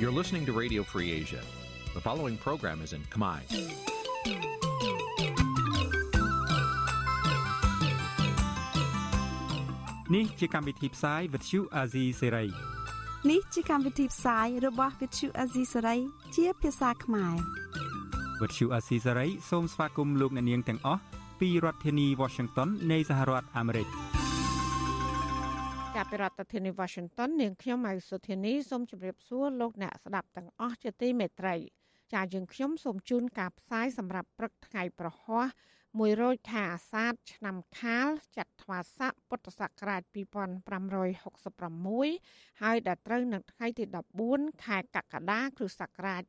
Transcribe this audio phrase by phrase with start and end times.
[0.00, 1.42] You're listening to Radio Free Asia.
[1.96, 3.40] The following program is in Khmer.
[10.12, 12.50] Nǐ chi càm bi tiệp xáy vệt chiu a zì sáy.
[13.30, 15.98] នេះជាកម្មវិធីផ្សាយរបស់ Vithu Azisari
[16.36, 17.34] ជាភាសាខ្មែរ
[18.42, 21.02] វិទ្យុអាស៊ីសេរីសូមស្វាគមន៍លោកអ្នកនាងទាំងអស់
[21.40, 24.01] ពីរដ្ឋធានី Washington នៃសហរដ្ឋអាមេរិក ចាប់
[26.11, 31.55] ពីរដ្ឋធានី Washington នាងខ្ញុំម៉ៅសុធានីសូមជម្រាបសួរលោកអ្នកស្ដាប់ទាំងអស់ជាទីមេត្រី
[32.13, 35.45] ចាយើងខ្ញុំសូមជូនការផ្សាយសម្រាប់ព្រឹកថ្ងៃប្រហ័ស
[35.97, 40.01] 100ខែអាសាឍឆ្នាំខាលចត្វាស័កពុទ្ធសករាជ
[41.77, 43.83] 2566ហើយដល់ត្រូវនៅថ្ងៃទី
[44.23, 46.21] 14ខែកក្កដាគ្រិស្តសករាជ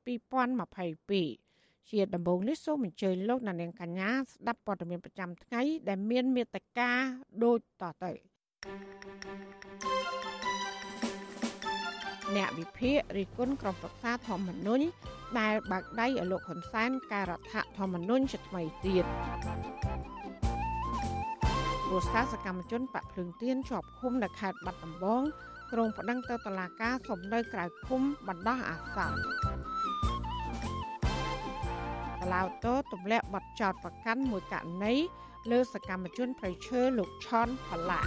[0.73, 6.91] 2022ជាដំបូងនេះសូមអញ្ជើញលោកអ្នកនាងកញ្ញាស្ដាប់ព័ត៌មានប្រចាំថ្ងៃដែលមានមេត្តា
[7.45, 8.34] ដូចតទៅ
[12.37, 14.85] អ្នកវិភាគរិះគន់ក្រុមប្រឹក្សាធម្មនុញ្ញ
[15.41, 19.05] ដែលបើកដៃឲ្យលោកហ៊ុនសែនការរដ្ឋធម្មនុញ្ញជាថ្មីទៀត
[21.87, 25.23] ព្រោះសាសកម្មជនបាក់ភ្លើងទៀនជាប់ឃុំនៅខេត្តបាត់ដំបង
[25.73, 29.19] ក្រុងប្តឹងទៅតុលាការសំណើក្រៅឃុំបណ្ដោះអាសន្ន
[32.23, 34.95] តឡៅតូទម្លាក់បទចោតប្រកាន់មួយករណី
[35.51, 38.01] លើសកម្មជនប្រៃឈើលោកឆនផល្លា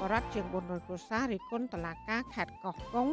[0.00, 3.08] បរដ្ឋជាង400គ្រួសាររិះគន់តឡាការខេត្តកោះកុង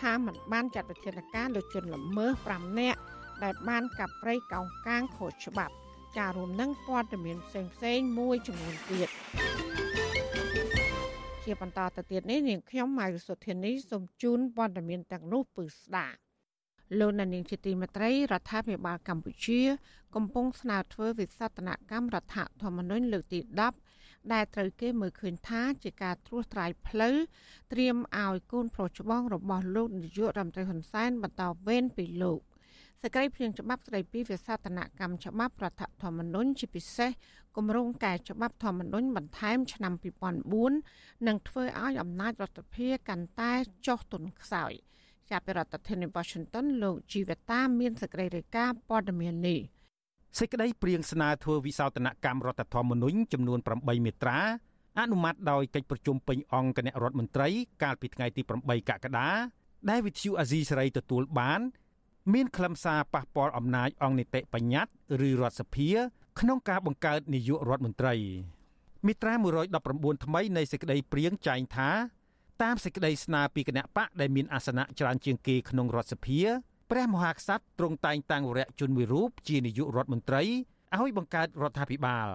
[0.00, 3.00] ថាមិនបានចាត់វិធានការលើជនល្មើស5នាក់
[3.44, 5.74] ដែលបានកាប់ព្រៃកោងកាងខុសច្បាប់
[6.16, 9.08] ចារួមនឹងព័ត៌មានផ្សេងផ្សេងមួយចំនួនទៀត
[11.44, 16.16] ជាបន្តទៅទៀតនេះនាងខ្ញុំម៉ៅសុធានីសូមជូនព័ត៌មានទាំងនោះពឺស្ដាប់
[16.98, 19.60] លោកនាងជាទីមេត្រីរដ្ឋាភិបាលកម្ពុជា
[20.14, 23.40] កំពុងស្នើធ្វើវិសោធនកម្មរដ្ឋធម្មនុញ្ញលើកទី
[23.86, 27.16] 10ដែលត្រូវគេមើលឃើញថាជាការត្រួសត្រាយផ្លូវ
[27.72, 32.40] ត្រៀមឲ្យកូនប្រុសច្បងរបស់លោកនាយករដ្ឋមន្ត្រីហ៊ុនសែនបន្តវេនពីលោក
[33.02, 37.10] សេចក្តីព្រាងច្បាប់ស្តីពីវិសោធនកម្មច្បាប់រដ្ឋធម្មនុញ្ញជាពិសេស
[37.56, 39.92] គម្រោងកែច្បាប់ធម្មនុញ្ញបន្ថែមឆ្នាំ
[40.60, 43.52] 2004នឹងធ្វើឲ្យអំណាចរដ្ឋាភិបាលកាន់តែ
[43.86, 44.74] ចុះទុនខ្សោយ។
[45.30, 49.60] ចាប់ពីរដ្ឋធានី Washington លោកជីវតាមានសេចក្តីរាយការណ៍ព័ត៌មាននេះ
[50.38, 54.38] សេចក្តីព្រៀងស្នើធ្វើវិសោធនកម្មរដ្ឋធម្មនុញ្ញចំនួន8មាត្រា
[54.98, 57.48] អនុម័តដោយកិច្ចប្រជុំពេញអង្គគណៈរដ្ឋមន្ត្រី
[57.82, 59.28] កាលពីថ្ងៃទី8កក្កដា
[59.90, 61.60] ដែលវិទ្យុអាស៊ីសេរីទទួលបាន
[62.32, 65.90] មានខ្លឹមសារប៉ះពាល់អំណាចអង្គនីតិបញ្ញត្តិឬរដ្ឋសភា
[66.40, 68.14] ក្នុងការបង្កើតនាយករដ្ឋមន្ត្រី
[69.06, 69.32] មាត្រា
[69.78, 71.90] 119ថ្មីនៃសេចក្តីព្រៀងចែងថា
[72.63, 76.39] តាមសេចក្តីស្នើពីគណៈបកដែលមានអាសនៈច្រើនជាងគេក្នុងរដ្ឋសភា
[76.91, 80.43] ព្រះមហាក្សត្រទ្រង់តែងតាំងវរៈជនមួយរូបជានាយករដ្ឋមន្ត្រី
[80.95, 82.29] ឲ្យបង្កើតរដ្ឋាភិបាល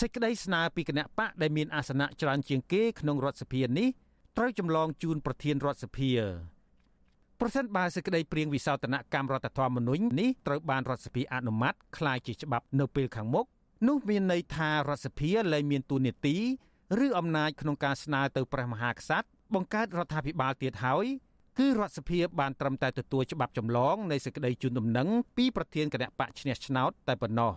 [0.00, 3.88] សេចក្តីស្នើពីគណៈបកដែលមានអាសនៈច្រើនជាងគេក្នុងរដ្ឋសភានេះ
[4.36, 6.10] ត្រូវចម្លងជូនប្រធានរដ្ឋសភា
[7.40, 13.46] ប្រសិនបើសេចក្តីព្រៀងវិសោធនកម្មរដ្ឋធម្មនុញ្ញនេះត្រូវបានរដ្ឋសភាអនុម័តคล้ายជាច្បាប់នៅពេលខាងមុខ
[13.88, 16.36] នោះមានន័យថារដ្ឋសភាលែងមានទូនាទី
[17.06, 21.05] ឬអំណាចក្នុងការស្នើទៅព្រះមហាក្សត្រ បង្កើតរដ្ឋាភិបាលទៀតហើយ
[21.59, 25.07] គឺរដ្ឋសភាបានត្រឹមតែទទួលច្បាប់ចម្លងនៃសេចក្តីជូនដំណឹង
[25.37, 27.53] ពីប្រធានគណៈបកឈ្នះឆ្នោតតែប៉ុណ្ណោះ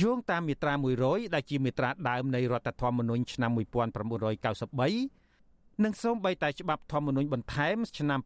[0.00, 0.72] យោងតាមមាត្រា
[1.04, 8.20] 100ដែលជាមាត្រាដើមនៃរដ្ឋធម្មនុញ្ញឆ្នាំ1993និងសូម្បីតែច្បាប់ធម្មនុញ្ញបន្ថែមឆ្នាំ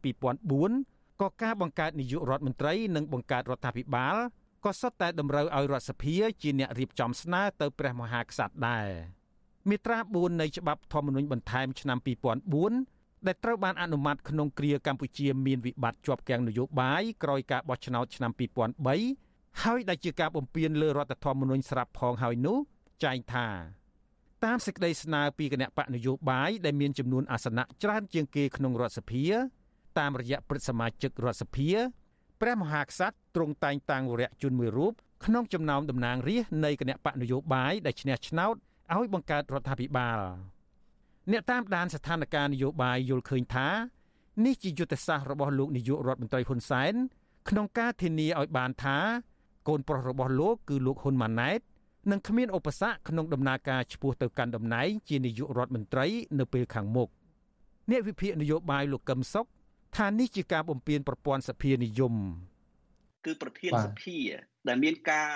[0.57, 4.15] 2004ក៏ការបង្កើតនាយករដ្ឋមន្ត្រីនិងបង្កើតរដ្ឋាភិបាល
[4.65, 8.87] ក៏សុទ្ធតែតម្រូវឲ្យរដ្ឋសភាជាអ្នករៀបចំស្នើទៅព្រះមហាក្សត្រដែរ។
[9.69, 18.31] មាត្រា4នៃច្បាប់ធម្មនុញ្ញបន្ថែមឆ្នាំ2004ដែលត្រូវបានអនុម័តក្នុងគ្រាកម្ពុជាមានវិបត្តិជាប់គាំងនយោបាយក្រោយការបោះឆ្នោតឆ្នាំ
[18.97, 22.57] 2003ហើយដែលជាការបំពានលើរដ្ឋធម្មនុញ្ញស្រាប់ផងហើយនោះ
[23.03, 23.47] ចែងថា
[24.45, 29.25] តាមសេចក្តីស្នើពីគណៈបកនយោបាយដែលមានចំនួនអាសនៈច្រើនជាងគេក្នុងរដ្ឋសភា
[29.99, 31.69] តាមរយៈព្រឹទ្ធសមាជិករដ្ឋសភា
[32.41, 34.93] ព្រះមហាក្សត្រទ្រង់តែងតាំងវរៈជនមួយរូប
[35.25, 38.55] ក្នុងចំណោមតំណាងរាស្ត្រនៃគណៈបកនយោបាយដែលឈ្នះឆ្នោត
[38.95, 40.19] ឲ្យបង្កើតរដ្ឋាភិបាល
[41.31, 43.67] អ្នកតាមដានស្ថានភាពនយោបាយយល់ឃើញថា
[44.45, 46.93] នេះជាយុទ្ធសាស្ត្ររបស់លោកនាយករដ្ឋមន្ត្រីហ៊ុនសែន
[47.49, 48.97] ក្នុងការធានាឲ្យបានថា
[49.67, 51.59] កូនប្រុសរបស់លោកគឺលោកហ៊ុនម៉ាណែត
[52.11, 56.05] នឹងគ្មានឧបសគ្គក្នុងដំណើរការឆ្ពោះទៅកាន់តំណែងជានាយករដ្ឋមន្ត្រី
[56.39, 57.09] នៅពេលខាងមុខ
[57.89, 59.45] អ្នកវិភាគនយោបាយលោកកឹមសុខ
[59.97, 62.13] ថានេះជាការបំពានប្រព័ន្ធសភានិយម
[63.25, 64.17] គឺប្រធានសភា
[64.67, 65.29] ដែលមានការ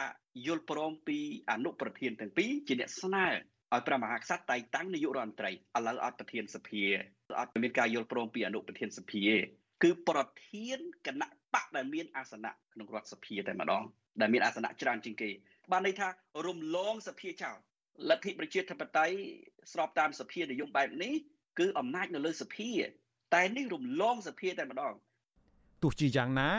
[0.45, 1.17] យល់ព្រមពី
[1.51, 5.53] អនុប្រធានទាំងពីរជាអ្នកស្នើឲ្យព្រះមហាក្សត្រតែងតាំងនាយករដ្ឋមន្ត្រីឥ
[5.87, 6.83] ឡូវអត់ប្រធានសភា
[7.39, 9.23] អត់មានការយល់ព្រមពីអនុប្រធានសភា
[9.83, 13.83] គឺប្រធានគណៈបកដែលមានអាសនៈក្នុងរដ្ឋសភាតែម្ដង
[14.21, 15.29] ដែលមានអាសនៈច្រើនជាងគេ
[15.71, 16.07] បានន័យថា
[16.47, 17.57] រំលងសភាចោល
[18.09, 19.15] លទ្ធិប្រជាធិបតេយ្យ
[19.71, 21.13] ស្របតាមសភានិយមបែបនេះ
[21.59, 22.71] គឺអំណាចនៅលើសភា
[23.35, 24.93] តែនេះរំលងសភាតែម្ដង
[25.83, 26.49] ទោះជាយ៉ាងណា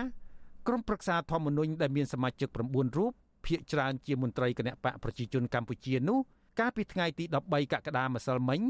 [0.69, 3.13] ក្រុមប្រឹក្សាធម្មនុញ្ញដែលមានសមាជិក9រូប
[3.47, 6.19] ភាគច្រើនជាមន្ត្រីគណៈបកប្រជាជនកម្ពុជានោះ
[6.59, 8.61] កាលពីថ្ងៃទី13កក្កដាម្សិលមិញ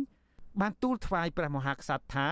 [0.61, 2.29] បានទូលថ្វាយព្រះមហាក្សត្រថា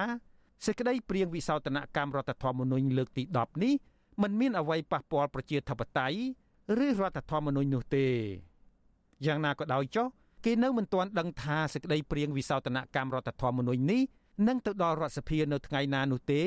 [0.66, 3.74] សេចក្តីព្រៀងវិសោធនកម្មរដ្ឋធម្មនុញ្ញលើកទី10នេះ
[4.22, 6.18] មិនមានអ្វីប៉ះពាល់ប្រជាធិបតេយ្យ
[6.84, 8.06] ឬរដ្ឋធម្មនុញ្ញនោះទេ
[9.26, 10.06] យ៉ាងណាក៏ដោយចុះ
[10.44, 14.02] គេនៅមិនទាន់ដឹងថាសេចក្តីព្រៀងវិសោធនកម្មរដ្ឋធម្មនុញ្ញនេះ
[14.48, 16.42] នឹងទៅដល់រដ្ឋសភានៅថ្ងៃណានោះទេ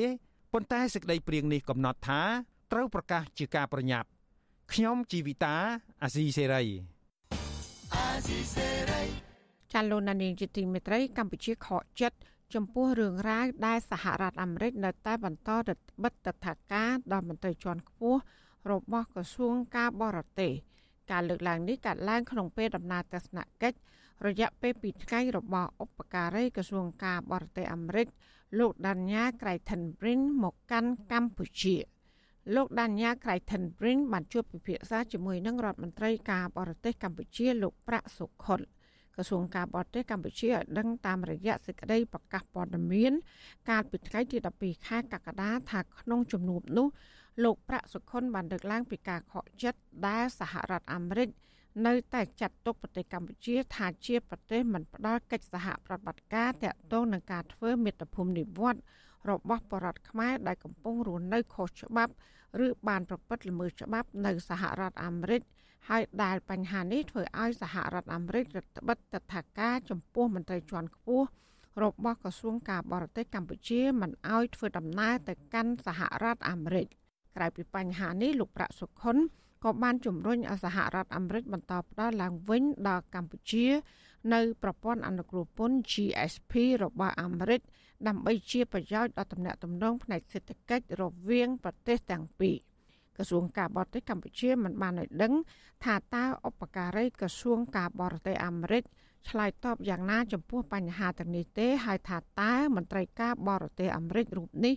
[0.54, 2.22] ប៉ុន្តែសេចក្តីព្រៀងនេះកំណត់ថា
[2.72, 4.08] ត្រូវប្រកាសជាការប្រញាប់
[4.74, 5.56] ខ្ញុំជីវិតា
[6.04, 6.64] អាស៊ីសេរី
[7.96, 9.04] អាស៊ីសេរី
[9.74, 12.18] ចាលោកនានីជាទីមេត្រីកម្ពុជាខកចិត្ត
[12.54, 15.50] ចំពោះរឿងរ៉ាវដែលសហរដ្ឋអាមេរិកនៅតែបន្ត
[16.04, 18.20] បិទតថាការដល់មន្ត្រីជាន់ខ្ពស់
[18.72, 20.52] របស់ក្រសួងការបរទេស
[21.12, 23.78] ការលើកឡើងនេះកើតឡើងក្នុងពេលដំណើរទស្សនកិច្ច
[24.26, 28.08] រយៈពេល2ថ្ងៃរបស់ឧបការីក្រសួងការបរទេសអាមេរិក
[28.60, 31.76] លោកដានញ៉ាក្រៃថិនព្រិនមកកាន់កម្ពុជា
[32.56, 38.62] លោកដានញ៉ាក្រៃថិនព្រិនបានជួបពិភាក្សាជាមួយនឹងរដ្ឋមន្ត្រីការបរទេសកម្ពុជាលោកប្រាក់សុខុន
[39.16, 43.14] ក្រសួងការបរទេសកម្ពុជាឲ្យដឹងតាមរយៈសេចក្តីប្រកាសព័ត៌មាន
[43.70, 46.88] កាលពីថ្ងៃទី12ខែកក្កដាថាក្នុងជំនួបនោះ
[47.44, 51.30] លោកប្រាក់សុខុនបានលើកឡើងពីការខកចិត្តដែលសហរដ្ឋអាមេរិក
[51.86, 58.84] នៅតែចាត់ទុកប្រទេសកម្ពុជាថាជាប្រទេសមិនផ្ដល់កិច្ចសហប្រតិបត្តិការតាក់ទងនឹងការធ្វើមាតុភូមិនិវត្តន៍
[59.30, 62.14] របស់បរតខ្មែរដែលកំពុងរស់នៅខុសច្បាប់
[62.66, 65.42] ឬបានប្រព្រឹត្តល្មើសច្បាប់នៅសហរដ្ឋអាមេរិក
[65.90, 71.28] ហើយដែលបញ្ហានេះធ្វើឲ្យសហរដ្ឋអាមេរិករដ្ឋបិទតថាការចំពោះមន្ត្រីជាន់ខ្ពស់
[71.84, 76.88] របស់ក្រសួងការបរទេសកម្ពុជាមិនឲ្យធ្វើដំណើរទៅកាន់សហរដ្ឋអាមេរិក
[77.36, 79.18] ក្រៅពីបញ្ហានេះលោកប្រាក់សុខុន
[79.64, 83.66] ក៏បានជំរុញឲ្យសហរដ្ឋអាមេរិកបន្តផ្ដល់ឡើងវិញដល់កម្ពុជា
[84.34, 86.54] នៅប្រព័ន្ធអនុគ្រោះពន្ធ GSP
[86.84, 87.62] របស់អាមេរិក
[88.08, 92.56] ដើម្បីជាប្រយោជន៍ដល់ទំនាក់ទំនងផ្នែកសេដ្ឋកិច្ចរវាងប្រទេសទាំងពីរ
[93.18, 95.34] ក្រសួងការបរទេសកម្ពុជាមិនបានឲ្យដឹង
[95.86, 98.84] ថាតើឧបការីក្រសួងការបរទេសអាមេរិក
[99.30, 104.74] ឆ្លើយតបយ៉ាងណាចំពោះបញ្ហាទាំងនេះទេហើយថាតើមន្ត្រីការបរទេសអាមេរិករូបនេះ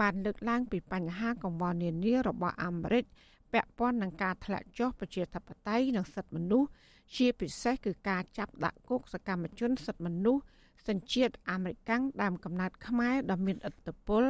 [0.00, 3.04] បានលើកឡើងពីបញ្ហាកង្វល់នានារបស់អាមេរិក
[3.52, 6.68] ពាក់ព័ន្ធនឹងការធ្លាក់ចុះប្រជាធិបតេយ្យនិងសិទ្ធិមនុស្ស
[7.16, 10.42] ជាពិសេសគឺការចាប់ដាក់គុកសកម្មជនសិទ្ធិមនុស្ស
[10.86, 11.90] សញ្ជាតិអាមេរិក
[12.22, 14.24] ដើមកំណើតខ្មែរដ៏មានឥទ្ធិពល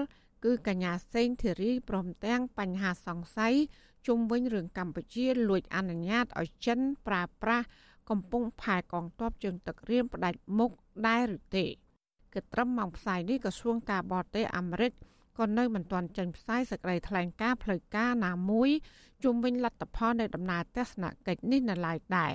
[0.45, 3.55] គឺកញ្ញាសេងធីរីព្រមទាំងបញ្ហាសង្ស័យ
[4.07, 7.67] ជុំវិញរឿងកម្ពុជាលួចអនុញ្ញាតឲ្យចិនប្រើប្រាស់
[8.11, 10.71] កំពុងផែកងទ័ពជើងទឹករៀមផ្ដាច់មុខ
[11.07, 11.67] ដែរឬទេ
[12.35, 14.93] គឺត្រឹមម៉ោងផ្សាយនេះក្រសួងការបរទេសអាមេរិក
[15.39, 18.71] ក៏នៅមិនទាន់ចេញផ្សាយសេចក្តីថ្លែងការណ៍ផ្លូវការណាមួយ
[19.25, 22.33] ជុំវិញលទ្ធផលនៃដំណើរទស្សនកិច្ចនេះនៅឡើយដែរ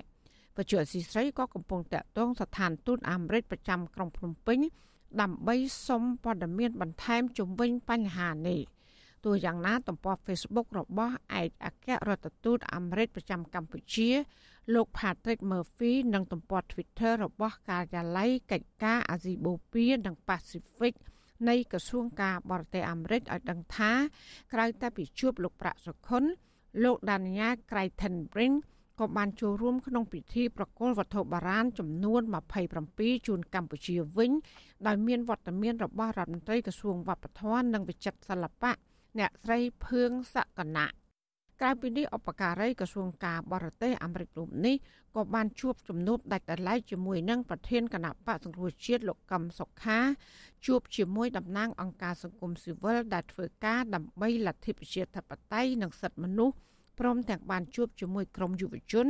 [0.57, 4.59] បច្ចុប្បន្នស៊ីស្រីក៏កំពុងតាក់ទងស្ថានទូតអាមេរិកប្រចាំក្រុងភ្នំពេញ
[5.21, 5.55] ដើម្បី
[5.87, 8.61] សុំព័ត៌មានបន្ថែមជុំវិញបញ្ហានេះ
[9.25, 14.09] ទោះយ៉ាងណាទំព័រ Facebook របស់ឯកអគ្គរដ្ឋទូតអាមេរិកប្រចាំកម្ពុជា
[14.73, 20.93] លោក Patrick Murphy និងទំព័រ Twitter របស់ការិយាល័យកិច្ចការអាស៊ីបូព៌ានិង Pacific
[21.49, 23.91] នៃក្រសួងការបរទេសអាមេរិកឲ្យដឹងថា
[24.53, 26.23] ក្រៅតែពីជួបលោកប្រាក់សុខុន
[26.83, 28.53] លោកដានញ៉ាក្រៃថិនព្រិង
[28.99, 32.21] ក៏បានចូលរួមក្នុងពិធីប្រគល់វត្ថុបុរាណចំនួន
[32.73, 34.31] 27ជូនកម្ពុជាវិញ
[34.87, 38.71] ដោយមានវត្តមានរបស់រដ្ឋមន្ត្រីក្រសួងវប្បធម៌និងវិចិត្រសិល្បៈ
[39.19, 40.87] អ្នកស្រីភឿងសក្កណៈ
[41.61, 44.75] ក្រៅពីនេះឧបការីក្រសួងការបរទេសអាមេរិករូបនេះ
[45.15, 49.99] ក៏បានជួបជំនួបដាច់ដライជាមួយនឹងប្រធានគណៈបកសង្គ្រោះជាតិលោកកឹមសុខា
[50.65, 56.55] ជួបជាមួយតំណាងអង្គការសង្គមស៊ីវិលដែលធ្វើការដើម្បីលទ្ធិប្រជាធិបតេយ្យនិងសិទ្ធិមនុស្ស
[56.99, 59.07] ព្រមទាំងបានជួបជាមួយក្រុមយុវជន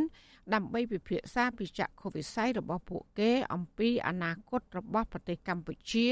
[0.54, 6.08] ដើម្បីពិភាក្សាពីចក្ខុវិស័យរបស់ពួកគេ អំពីអនាគតរបស់ប្រទេសកម្ពុជា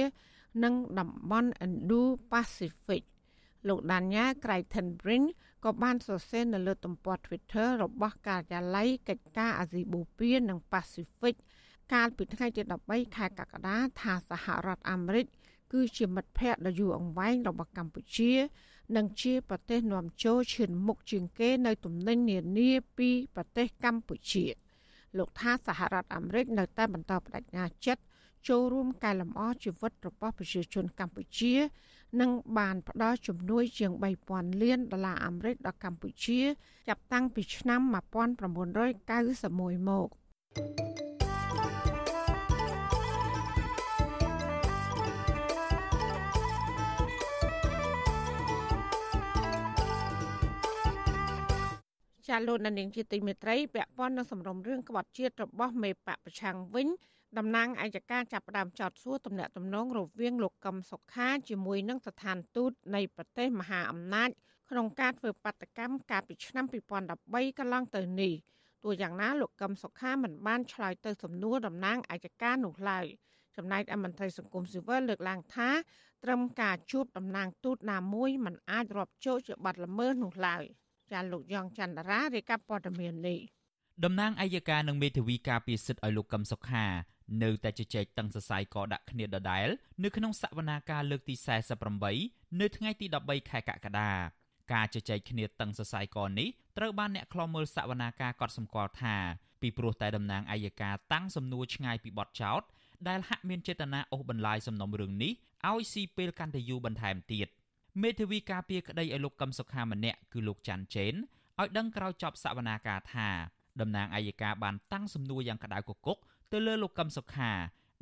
[0.63, 3.03] និងតំបន់ Indo-Pacific
[3.67, 5.23] លោកដានញ៉ាក្រៃថិនព្រិន
[5.65, 11.35] ក៏បានសរសេរនៅលើទំព័រ Twitter របស់ការិយាល័យកិច្ចការអាស៊ីបូព៌ានិង Pacific
[11.93, 15.25] កាលពីថ្ងៃទី13ខែកក្កដាថាសហរដ្ឋអាមេរិក
[15.73, 18.31] គឺជាមិត្តភ័ក្តិដ៏យូរអង្វែងរបស់កម្ពុជា
[18.95, 24.45] និងជាប្រទេសនាំចូលឈានមុខជាងគេនៅទំនិញនានាពីប្រទេសកម្ពុជា
[25.17, 28.01] លោកថាសហរដ្ឋអាមេរិកនៅតែបន្តបដិញ្ញាចិត្ត
[28.47, 31.53] ចូលរួមកែលម្អជីវិតរបស់ប្រជាជនកម្ពុជា
[32.19, 33.91] និងបានផ្ដល់ជំនួយជាង
[34.27, 36.39] 3000លានដុល្លារអាមេរិកដល់កម្ពុជា
[36.87, 40.07] ចាប់តាំងពីឆ្នាំ1991មក
[52.31, 56.87] ចាលោកនាងជាទីមេត្រីពាក់ព័ន្ធនឹងសំរុំរឿងក្បត់ជាតិរបស់មេបកប្រឆាំងវិញ
[57.37, 64.29] តំណាងអัยការចាប់ផ្ដើមចោទសួរទំនាក់ទំនងរវាងលោកកឹមសុខាជាមួយនឹងស្ថានទូតនៃប្រទេសមហាអំណាច
[64.69, 68.33] ក្នុងការធ្វើបាតកម្មកាលពីឆ្នាំ2013កន្លងទៅនេះ
[68.83, 73.05] ទោះយ៉ាងណាលោកកឹមសុខាមិនបានឆ្លើយទៅសំណួរតំណាងអัยការនោះឡើយ
[73.57, 75.69] ចំណែកអមន្ត្រីសង្គមស៊ីវិលលើកឡើងថា
[76.23, 80.65] ត្រឹមការជួបតំណាងទូតណាមួយមិនអាចរាប់ចូលជាបាត់ល្មើសនោះឡើយ។
[81.11, 83.39] ចាលោកយ៉ងច័ន្ទរារាយការណ៍ព័ត៌មាននេះ
[84.03, 86.85] តំណាងអัยការនឹងមេធាវីការពារសិទ្ធិឲ្យលោកកឹមសុខា
[87.43, 89.67] នៅតែជជែកតឹងសរសៃកដាក់គ្នាដដែល
[90.03, 91.35] នៅក្នុងសវនាការលើកទី
[91.97, 94.11] 48នៅថ្ងៃទី13ខែកក្កដា
[94.73, 99.15] ការជជែកគ្នាតឹងសរសៃកនេះត្រូវបានអ្នកខ្លំមើលសវនាការកត់សម្គាល់ថា
[99.61, 102.61] ពីព្រោះតែតំណាងអัยការតាំងសំណួរឆ្ងាយពីបទចោត
[103.07, 105.33] ដែលហាក់មានចេតនាអូសបន្លាយសំណុំរឿងនេះ
[105.69, 107.47] ឲ្យស៊ីពេលកាន់តែយូរបន្ថែមទៀត
[107.99, 111.13] មេធាវីការពារក្តីឲ្យលោកកឹមសុខាម្នាក់គឺលោកច័ន្ទចេន
[111.59, 113.29] ឲ្យដឹងក្រោយចប់សវនាការថា
[113.81, 116.17] តំណាងអัยការបានតាំងសំណួរយ៉ាងក្តៅគគុក
[116.51, 117.51] ទៅលើលោកកឹមសុខា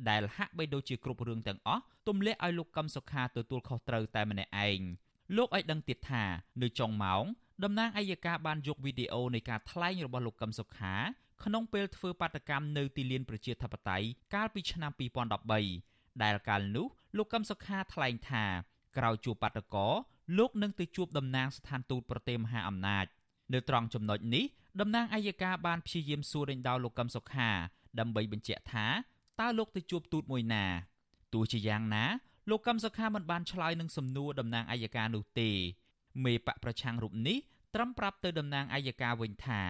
[0.08, 4.80] ដែលហាក់បីដូចជាគ្រប់រឿងទាំងអស់ទម្លាក់ឲ្យលោកកឹមសុខាទទួលខុសត្រូវតែម្នាក់ឯង
[5.36, 6.24] លោកឲ្យដឹងទៀតថា
[6.62, 7.24] នៅចុងម៉ោង
[7.64, 10.94] តំណាងអัยការបានយកវីដេអូនៃការថ្លែងរបស់លោកកឹមសុខា
[11.44, 14.92] ក្នុងពេលធ្វើបាតកម្មនៅទីលានប្រជាធិបតេយ្យកាលពីឆ្នាំ
[15.56, 18.44] 2013ដែលកាលនោះលោកកឹមសុខាថ្លែងថា
[18.97, 19.87] ក្រោយជួបបាតកោ
[20.37, 23.05] លោកនឹងទៅជួបតំណាងស្ថានទូតប្រទេសមហាអំណាច
[23.53, 24.45] នៅត្រង់ចំណុចនេះ
[24.79, 27.49] តំណាងអัยការបានព្យាយាមសួរដេញដោលលោកកឹមសុខា
[27.99, 28.85] ដើម្បីបញ្ជាក់ថា
[29.41, 30.65] តើលោកទៅជួបទូតមួយណា
[31.33, 32.03] ទោះជាយ៉ាងណា
[32.49, 35.49] លោកកឹមសុខាមិនបានឆ្លើយនឹងសំណួរតំណាងអัยការនោះទេ
[36.25, 37.37] មេបកប្រឆាំងរូបនេះ
[37.75, 39.61] ត្រឹមប្រាប់ទៅតំណាងអัยការវិញថា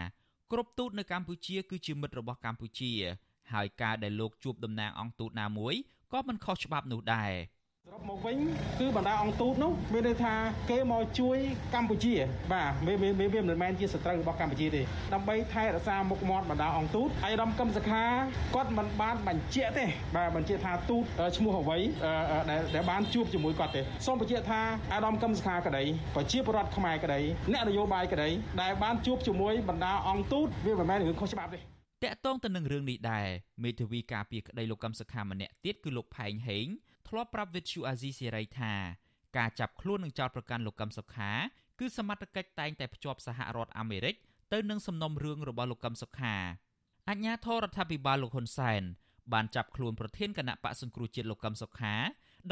[0.52, 2.94] គ្រប់ទូតនៅកម្ពុជាគឺជាមិត្តរបស់កម្ពុជា
[3.54, 5.76] ហើយការដែលលោកជួបតំណាងអង្គទូតណាមួយ
[6.14, 7.59] ក៏មិនខុសច្បាប់នោះដែរ។ស
[7.95, 8.39] រុបមកវិញ
[8.81, 10.35] គឺបណ្ដាអង្គទូតនោះមានន័យថា
[10.71, 11.39] គេមកជួយ
[11.75, 12.15] កម្ពុជា
[12.53, 14.83] បាទវាវាវាមិនមែនជាសត្រូវរបស់កម្ពុជាទេ
[15.15, 18.05] ដើម្បីថែរក្សាមុខមាត់បណ្ដាអង្គទូតអាយរំកឹមសខា
[18.55, 19.85] គាត់មិនបានបញ្ជាក់ទេ
[20.17, 21.05] បាទបញ្ជាក់ថាទូត
[21.37, 21.79] ឈ្មោះអ្វី
[22.51, 24.61] ដែលដែលបានជួបជាមួយគាត់ទេសូមបញ្ជាក់ថា
[24.93, 27.21] អាយរំកឹមសខាក្តីប្រជាពលរដ្ឋខ្មែរក្តី
[27.53, 28.29] អ្នកនយោបាយក្តី
[28.63, 31.61] ដែលបានជួបជាមួយបណ្ដាអង្គទូតវាមិនមែនរឿងខុសច្បាប់ទេត
[32.13, 33.27] កតងទៅនឹងរឿងនេះដែរ
[33.65, 36.69] មេធាវីការពារក្តីលោកកឹមសុខាម្នាក់ទៀតគឺលោកផែងហេង
[37.11, 38.75] ធ្លាប់ប្រាប់វិទ្យុអាស៊ីសេរីថា
[39.37, 41.31] ការចាប់ខ្លួននិងចោទប្រកាន់លោកកឹមសុខា
[41.79, 44.15] គឺសមត្ថកិច្ចតែងតែភ្ជាប់សហរដ្ឋអាមេរិក
[44.53, 46.37] ទៅនឹងសំណុំរឿងរបស់លោកកឹមសុខា
[47.11, 48.83] អញ្ញាធរដ្ឋាភិបាលលោកហ៊ុនសែន
[49.33, 51.95] បានចាប់ខ្លួនប្រធានគណៈបកសង្គ្រោះជាតិលោកកឹមសុខា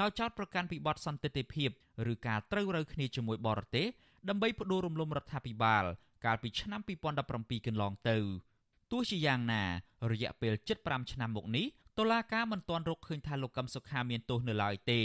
[0.00, 1.70] ដោយចោទប្រកាន់ពីបទសន្តិទិភាព
[2.12, 3.86] ឬការត្រូវរើគ្នាជាមួយបរទេស
[4.28, 5.84] ដើម្បីផ្ដួលរំលំរដ្ឋាភិបាល
[6.24, 6.80] កាលពីឆ្នាំ
[7.24, 8.18] 2017កន្លងទៅ
[8.92, 9.62] ទោះជាយ៉ាងណា
[10.12, 11.66] រយៈពេល75ឆ្នាំមកនេះ
[11.98, 15.00] តុលាការមិនទាន់រកឃើញថាលោកកឹមសុខាមានទោសនៅឡើយទេ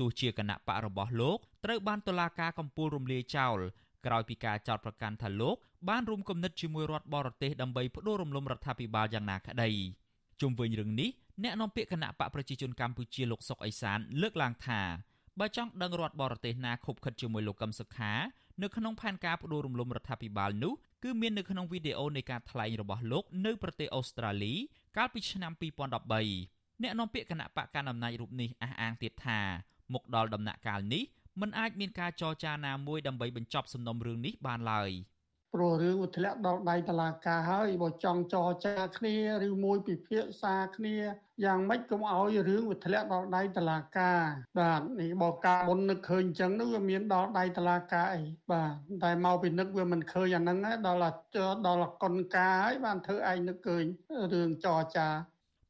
[0.00, 3.58] ទោះជាគណៈបករបស់លោកត្រូវបានតុលាការកំពូលរំលាយចោល
[4.06, 5.56] ក្រោយពីការចោទប្រកាន់ថាលោក
[5.88, 9.70] បានរួមគំនិតជាមួយរដ្ឋបរទេសដើម្បីផ្ដួលរំលំរដ្ឋាភិបាលយ៉ាងណាក្តី
[10.40, 11.10] ជុំវិញរឿងនេះ
[11.42, 14.80] អ្នកនាំពាក្យគណៈបកប្រជាជនកម្ពុជាលោកសុកអេសានលើកឡើងថា
[15.40, 18.12] បើចង់ដឹងរដ្ឋបរទេសណាខົບខិតជាមួយលោកកឹមសុខា
[18.62, 20.72] នៅក្នុងផែនការផ្ដួលរំលំរដ្ឋាភិបាលនោះ
[21.04, 24.54] គឺមាននៅក្នុងវីដេអូនៃការថ្លែងរបស់លោកនៅប្រទេសអូស្ត្រាលី
[24.96, 25.52] កាលពីឆ្នាំ
[26.16, 29.40] 2013អ្នកនាំពាក្យគណៈបកកណ្ដាលអំណាចរូបនេះអះអាងទៀតថា
[29.94, 31.04] មកដល់ដំណាក់កាលនេះ
[31.40, 34.90] มันអាចមានការចរចាណាមួយដើម្បីបញ្ចប់សំណុំរឿងនេះបានឡើយ។
[35.54, 39.14] ព្រោះរឿងវាធ្លាក់ដល់ដៃតឡាការហើយបើចង់ចរចាគ្នា
[39.48, 40.96] ឬមួយពិភាក្សាគ្នា
[41.44, 44.22] យ៉ាងម៉េចកុំឲ្យរឿងវាធ្លាក់ដល់ដៃតឡាការ
[44.58, 48.72] បាទនេះបើការមុននឹកឃើញអញ្ចឹងនោះវាមានដល់ដៃតឡាការអីបាទ
[49.04, 51.00] តែមកពីនឹកវាមិនឃើញអាហ្នឹងដល់
[51.66, 53.84] ដល់កុនការហើយបានធ្វើឯងនឹកឃើញ
[54.32, 55.08] រឿងចរចា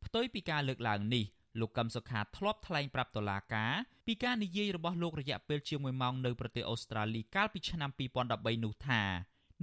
[0.07, 1.25] ផ្ទុយពីការលើកឡើងនេះ
[1.61, 3.73] លោកកឹមសុខាធ្លាប់ថ្លែងប្រាប់តុលាការ
[4.07, 7.91] ពីការនិយាយរបស់លោករយៈពេលជាង1ម៉ោងនៅប្រទេសអូស្ត្រាលីកាលពីឆ្នាំ
[8.27, 9.03] 2013នោះថា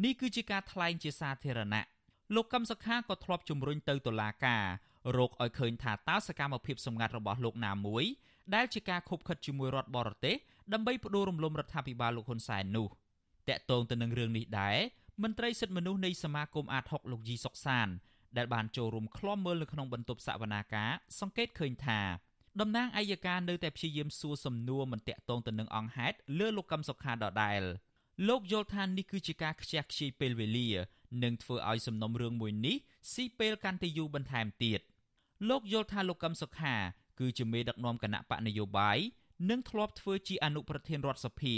[0.04, 1.86] នេះគឺជាការថ្លែងជាសាធារណៈ
[2.36, 4.66] លោកកឹមសុខាក៏ធ្លាប់ជំរុញទៅតុលាការ
[5.18, 8.04] រកឲ្យឃើញថាតើសកម្មភាពសម្ងាត់របស់លោកណាមួយ
[8.56, 10.36] ដែលជាការខុបខិតជាមួយរដ្ឋបរទេស
[10.74, 12.88] ដើម្បីផ្ដួលរំលំរដ្ឋាភិបាលលោកហ៊ុនសែននោះ
[13.50, 14.78] តកតងទៅនឹងរឿងនេះដែរ
[15.24, 17.88] មន្ត្រីសិទ្ធិមនុស្សនៃសមាគមអាត6លោកជីសុកសាន
[18.38, 22.00] ដែលបានចូលរួមឃ្លាំមើលនៅក្នុងបន្ទប់សវនាការសង្កេតឃើញថា
[22.62, 27.62] តំណាងអัยការនៅតែព្យាយាមសួរសំណួរមិនតាក់ទងទៅនឹងអង្គហេតុលើលោកកឹមសុខាដដែល
[28.28, 30.70] លោកយល់ថានេះគឺជាការខ្ជះខ្ជាយពេលវេលា
[31.24, 32.78] និងធ្វើឲ្យសំណុំរឿងមួយនេះ
[33.14, 34.80] ស៊ីពេលកាន់តែយូរបន្ថែមទៀត
[35.50, 36.76] លោកយល់ថាលោកកឹមសុខា
[37.20, 38.98] គឺជាមេដឹកនាំគណៈបកនយោបាយ
[39.50, 41.56] និងធ្លាប់ធ្វើជាអនុប្រធានរដ្ឋសភា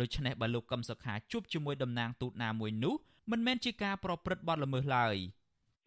[0.00, 2.94] ដូច្នេះបើលោកកឹមសុខាជួបជាមួយតំណាងទូតណាមួយនោះ
[3.30, 5.16] មិនមែនជាការប្រព្រឹត្តបទល្មើសឡើយ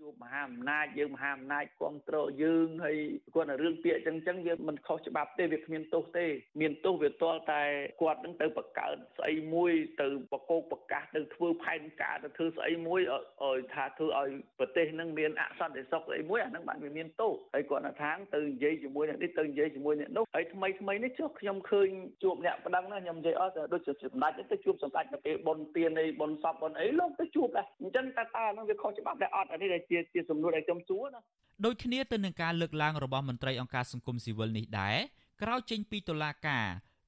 [0.10, 2.98] ជួបបហាអំណាចយើងមហាអំណាចគ្រប់គ្រងយើងហើយ
[3.34, 6.26] គាត់នៅរឿងពាក្យអញ្ចឹងអញ្ចឹងវាមិនខុសច្បាប់ទេវាគ្មានទោសទេ
[6.62, 7.64] មានទោសវាទាល់តែ
[8.02, 13.02] គាត់នឹងទៅបង្កើតស្អីមួយទៅបកគោកប្រកាសទៅធ្វើផែនការទៅធ្វើស្អីមួយ
[13.44, 21.90] ឲ្យថាធ្វើឲ្យប្រទេសនឹងមានអសន្តិសុខស្អីមួយអានឹងបានវាមានទោសហើយគាត់នៅថាងទៅនិយាយជាមួយអ្នកនេះទៅនិយាយជាមួយអ្នកនោះហើយថ្មីថ្មីនេះចុះខ្ញុំឃើញ
[22.24, 31.22] ជួបអ្នកប្តឹងណាខ្ញុំនិយាយអត់ដូចជាសម្ដេចទៅជួបសម្ដេចនៅពេលបុណ្យទានអីបុណ្យសពបុណ្យអីលោកទៅជួបដែរអញ្ចឹងតើតើនឹងវាខុសច្បាប់ដែរអត់អានេះដែលជាជាសំណួរដែលខ្ញុំសួរណា
[31.66, 34.98] ដូចគ្នាទៅនឹងការលើកឡើងរបស់មន្ត្រីអង្គការសង្គមស៊ីវិលនេះដែរ
[35.42, 36.66] ក្រោយចេញពីតុលាការ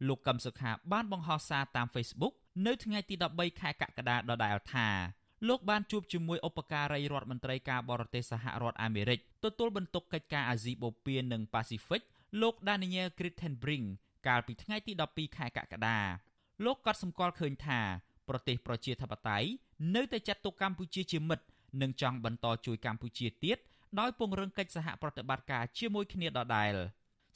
[0.08, 2.34] លោកកឹមសុខាបានបង្ហោះសារតាម Facebook
[2.68, 4.88] នៅថ្ងៃទី13ខែកក្កដាដដែលថា
[5.48, 12.02] លោកបានជួបជាមួយឧបការីរដ្ឋមន្ត្រីការបរទេសសហរដ្ឋអាមេរិកទទួលបន្ទុកកិច្ចការអាស៊ីបូព៌ានិងប៉ាស៊ីហ្វិក
[12.42, 13.86] លោក Daniel Crittenbrink
[14.28, 16.00] កាលពីថ្ងៃទី12ខែកក្កដា
[16.66, 17.80] លោកក៏សម្គាល់ឃើញថា
[18.30, 19.48] ប្រទេសប្រជាធិបតេយ្យ
[19.96, 21.46] នៅតែចាត់ទុកកម្ពុជាជាមិត្ត
[21.82, 23.58] និងចង់បន្តជួយកម្ពុជាទៀត
[24.00, 26.76] ដោយពង្រឹងកិច្ចសហប្រតិបត្តិការជាមួយគ្នាដដែល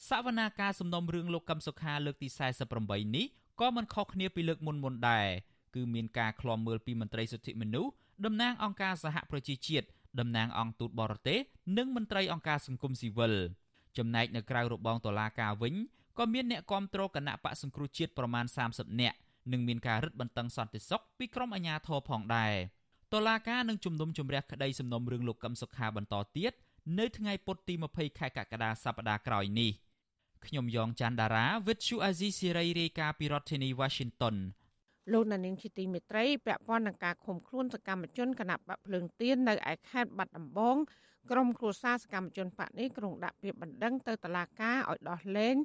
[0.08, 2.28] សវនាការសំណុំរឿងលោកកឹមសុខាលើកទី
[2.72, 3.26] 48នេះ
[3.60, 5.28] ក៏មិនខុសគ្នាពីលើកមុនមុនដែរ
[5.74, 7.90] គឺមានការឃ្លាំមើលពីមន្ត្រីសិទ្ធិមនុស្ស
[8.24, 9.86] តំណាងអង្គការសហប្រជាជាតិ
[10.20, 11.38] តំណាងអង្គទូតបរទេស
[11.78, 13.34] និងមន្ត្រីអង្គការសង្គមស៊ីវិល
[13.98, 15.74] ចំណែកនៅក្រៅរបងតុលាការវិញ
[16.18, 19.16] ក៏មានអ្នកគាំទ្រគណៈបកសង្គ្រោះជាតិប្រមាណ30នាក់
[19.52, 22.54] និងមានការរឹតបន្តឹងសន្តិសុខពីក្រមអាជ្ញាធរផងដែរ
[23.14, 26.52] តុលាការនឹងជំនុំជម្រះក្តីសំណុំរឿងលោកកឹមសុខាបន្តទៀត
[26.98, 29.70] នៅថ្ងៃពុធទី20ខែកក្កដាសប្តាហ៍ក្រោយនេះ
[30.46, 34.36] ខ្ញុំយ៉ងច័ន្ទដារាវិទ្យុអាស៊ីសេរីរាយការណ៍ពីរដ្ឋធានី Washington
[35.12, 40.76] លោកនានីជាទីមេត្រីពាក់ព័ន្ធនឹងការឃុំខ្លួនសកម្មជនគណៈបកភ្លើងទៀននៅឯខេត្តបាត់ដំបង
[41.30, 45.56] ក្រុមគ្រួសារសកម្មជនបកនេះក្រុងដាក់ពាក្យបណ្ដឹងទៅតុលាការឲ្យដោះលែង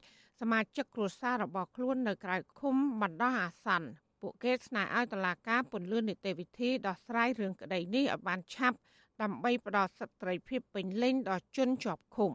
[0.41, 3.89] សមាជិកគ្រួសាររបស់ខ្លួននៅក្រៅឃុំបណ្ដោះអាសន្ន
[4.21, 8.77] ពួកគេស្នើឲ្យតុលាការពន្យានីតិវិធីដោះស្រាយរឿងក្តីនេះឲ្យបានឆាប់
[9.21, 12.31] ដើម្បីផ្ដល់សិទ្ធិភាពពេញលេញដល់ជនជាប់ឃុំ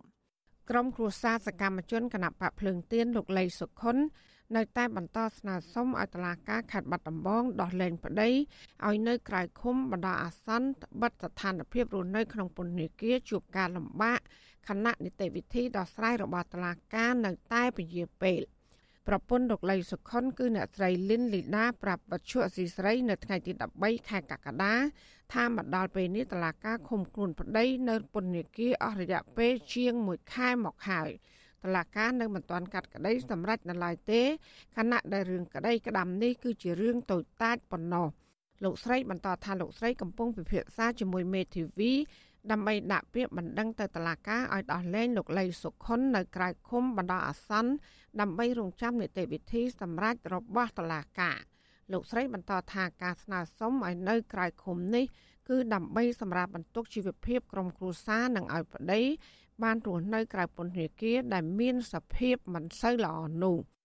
[0.70, 3.96] ក្រុមគ្រួសារសកម្មជនគណៈបកភ្លើងទៀនលោកលីសុខុន
[4.56, 8.30] នៅតែបន្តស្នើសុំឲ្យតុលាការខេត្តបាត់ដំបងដោះលែងប្តី
[8.86, 10.68] ឲ្យនៅក្រៅឃុំបណ្ដោះអាសន្ន
[11.02, 14.20] បិទស្ថានភាពរស់នៅក្នុងពន្ធនាគារជួបការលំបាក
[14.68, 18.40] ខណៈនីតិវិធីដោះស្រាយរបស់តុលាការនៅតែពជាពេល
[19.08, 24.74] ប្រពន្ធលោកលីសុខុនគឺអ្នកស្រីលីនលីដាប្រាប់បទឈុអសីស្រីនៅថ្ងៃទី13ខែកក្កដា
[25.34, 31.10] ថាមកដល់ពេលនេះតឡាការឃុំខ្លួនប្តីនៅពន្ធនាគារអស់រយៈពេលជាង1ខែមកហើយ
[31.64, 34.22] តឡាការនៅមិនទាន់កាត់ក្តីសម្រាប់នៅឡើយទេ
[34.76, 38.08] ខណៈដែលរឿងក្តីក្តាំនេះគឺជារឿងតូចតាចប៉ុណ្ណោះ
[38.64, 41.92] លោកស្រីបន្តថាលោកស្រីកំពុងពិភាក្សាជាមួយមេធាវី
[42.52, 47.72] ដើម្បីដាក់ពាក្យបណ្ដឹងទៅតុលាការឲ្យដោះលែងលោកលីសុខុននៅក្រៅឃុំបណ្ដោះអាសន្ន
[48.20, 51.38] ដើម្បីរងចាំនីតិវិធីសម្រាប់របស់តុលាការ
[51.92, 55.04] លោកស្រីបន្តថាការស្នើសុំឲ្យនៅក្រៅឃុំនេះ
[55.48, 59.02] គឺដើម្បីសម្រាប់បន្ទុកជីវភាពក្រុមគ្រួសារនិងឲ្យប្តី
[59.62, 63.58] បានរស់នៅក្រៅពន្ធនាគារដែលមានសភាពមិនសូវល្អនោះ។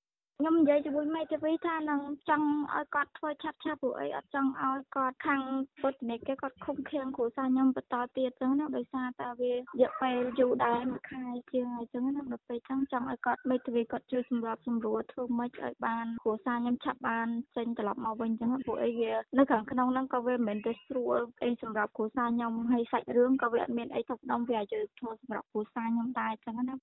[0.41, 5.41] ខ្ញុំនិយាយជាមួយមេធាវីថានឹងចង់ឲ្យគាត់ធ្វើឆាប់ឆាប់ព្រោះអីអត់ចង់ឲ្យគាត់ខាង
[5.81, 17.27] ពុទ្ធនិកគេគាត់ឃុំឃាំងគ្រួសារខ្ញុំបន្តទៀតចឹងណាដោយសារតែវារយៈពេលយូរដែរមួយខែជាងអីចឹងណាដល់ពេលចឹងចង់ឲ្យគាត់មេធាវីគាត់ជួយសម្របសម្រួលធ្វើម៉េចឲ្យបានគ្រួសារខ្ញុំឆាប់បាន
[17.57, 26.75] ចេញត្រឡប់មកវិញចឹងព្រោះអីវានៅខាងក្នុងហ្នឹងក៏វាមិនមែនទៅស្រួលអីសម្រាប់គ្រួសារខ្ញុំហើយសាច់រឿងក៏វាអត់មានអីទុកដុំវាអាចជួយធ្វើសម្រាប់គ្រួសារខ្ញុំដែរចឹងណា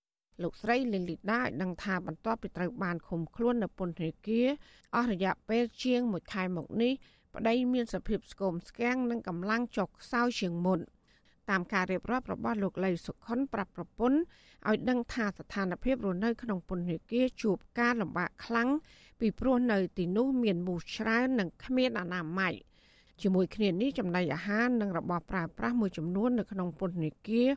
[0.42, 4.48] លោកស្រីលីលីដាឲ្យដឹងថាបន្ទាប់ពីត្រូវបានឃុំខ្លួននៅពន្ធនាគារ
[4.96, 6.92] អស់រយៈពេលជាង1ខែមកនេះ
[7.34, 10.80] ប្តីមានសភាពស្គមស្គាំងនិងកម្លាំងចុកខ្សោយជាងមុន
[11.50, 14.18] តាមការរៀបរាប់របស់លោកលីសុខុនប្រាប់ប្រពន្ធ
[14.68, 18.68] ឲ្យដឹងថាស្ថានភាពរស់នៅក្នុងពន្ធនាគារជួបការលំបាកខ្លាំង
[19.20, 22.54] ពីព្រោះនៅទីនោះមានមូសច្រើននិងគ្មានអនាម័យ
[23.22, 27.48] ជាមួយគ្នានេះចំណីអាហារនិងរបស់ប្រើប្រាស់មួយចំនួននៅក្នុងពន្ធនាគារ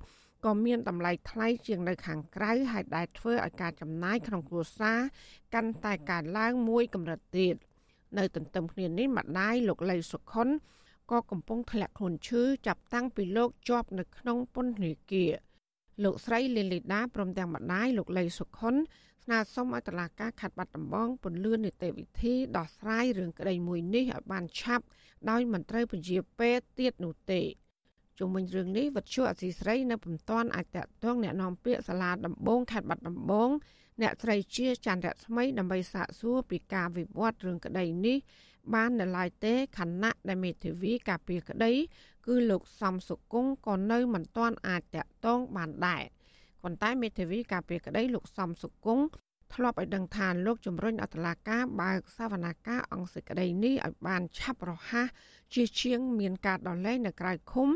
[0.45, 4.99] ក៏មានតម្លៃថ្លៃជាងនៅខាងក្រៅហើយដែលធ្វើឲ្យការចំណាយក្នុងគ្រួសារ
[5.53, 7.55] កាន់តែកើនឡើងមួយកម្រិតទៀត
[8.17, 10.47] នៅទន្ទឹមគ្នានេះម្ដាយលោកលីសុខុន
[11.11, 15.31] ក៏កំពុងធ្លាក់ខ្លួនឈឺចាប់តាំងពីលោកជាប់នៅក្នុងពន្ធនាគារ
[16.03, 18.75] លោកស្រីលីលីដាព្រមទាំងម្ដាយលោកលីសុខុន
[19.24, 24.84] ស្នើសុំឲ្យតុលាការខេត្តបាត់ដំបងពន្យានីតិវិធីដោះស្រាយរឿងក្តីមួយនេះឲ្យបានឆាប់
[25.30, 27.42] ដោយមិនត្រូវពជាពេទ្យទៀតនោះទេ
[28.18, 33.50] ជុំវិញរឿងនេះវັດឈូអសីស្រីនៅពុំតាន់អាចតតងแนะនាំពាក្យសាលាដំបងខេត្តបាត់ដំបង
[34.02, 38.18] អ្នកស្រីជាចន្ទរស្មីដើម្បីសាកសួរពីការវិវត្តរឿងក្តីនេះ
[38.74, 41.72] បាននៅឡើយទេខណៈដែលមេធាវីការពារក្តី
[42.26, 46.02] គឺលោកសំសុគង្គក៏នៅមិនទាន់អាចតតងបានដែរ
[46.63, 49.05] ប៉ុន្តែមេធាវីការពារក្តីលោកសំសុគង្គ
[49.53, 55.07] ធ្លាប់ឲ្យដឹងថាលោកជំរុញអតឡាការបើកសវនាការអង្គសេចក្តីនេះឲ្យបានឆាប់រហ័ស
[55.53, 57.69] ជាជាងមានការដោះលែងនៅក្រៅឃុំ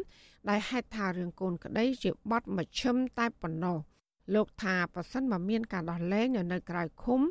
[0.50, 3.78] ដែលហេតុថារឿងកូនក្តីជាបទមជ្ឈិមតែប៉ុណ្ណោះ
[4.36, 7.22] លោកថាប្រសិនបើមានការដោះលែងនៅក្រៅឃុំ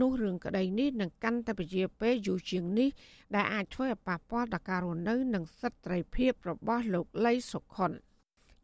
[0.00, 2.88] នោះរឿងក្តីនេះនឹងកាន់តែពជាពេលយូរជាងនេះ
[3.34, 7.92] ដែលអាចធ្វើឲ្យប៉ះពាល់ដល់ការរស់នៅនិងសិទ្ធិត្រីភាពរបស់លោកលីសុខុន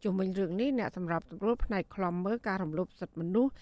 [0.04, 3.52] ជុំវិញរឿងនេះអ្នកសម្របសម្រួលផ្នែកខ្លំមើលការរំលោភសិទ្ធិមនុស្ស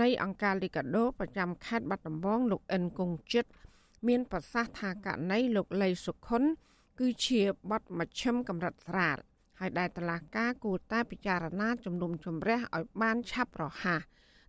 [0.00, 3.50] នៃអង្គការលីកាដូប្រចាំខេត្តបាត់ដំបងលោកអិនគង់ចិត្ត
[4.08, 6.42] មានប្រសាសន៍ថាករណីលោកលីសុខុន
[7.00, 9.16] គឺជាបទមជ្ឈិមកម្រិតស្រាល
[9.60, 14.02] ហើយដែលតឡាការគួរតែពិចារណាជំនុំជម្រះឲ្យបានឆាប់រហ័ស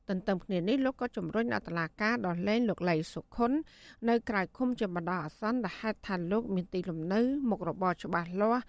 [0.10, 3.52] ទន្ទឹមគ្នានេះលោកក៏ជំរុញអតឡាការដោះលែងលោកលីសុខុន
[4.10, 8.64] នៅក្រៅឃុំជាបណ្ដោះអាសន្នដែលហេតុថាលោកមានទីលំនៅមុខរបរច្បាស់លាស់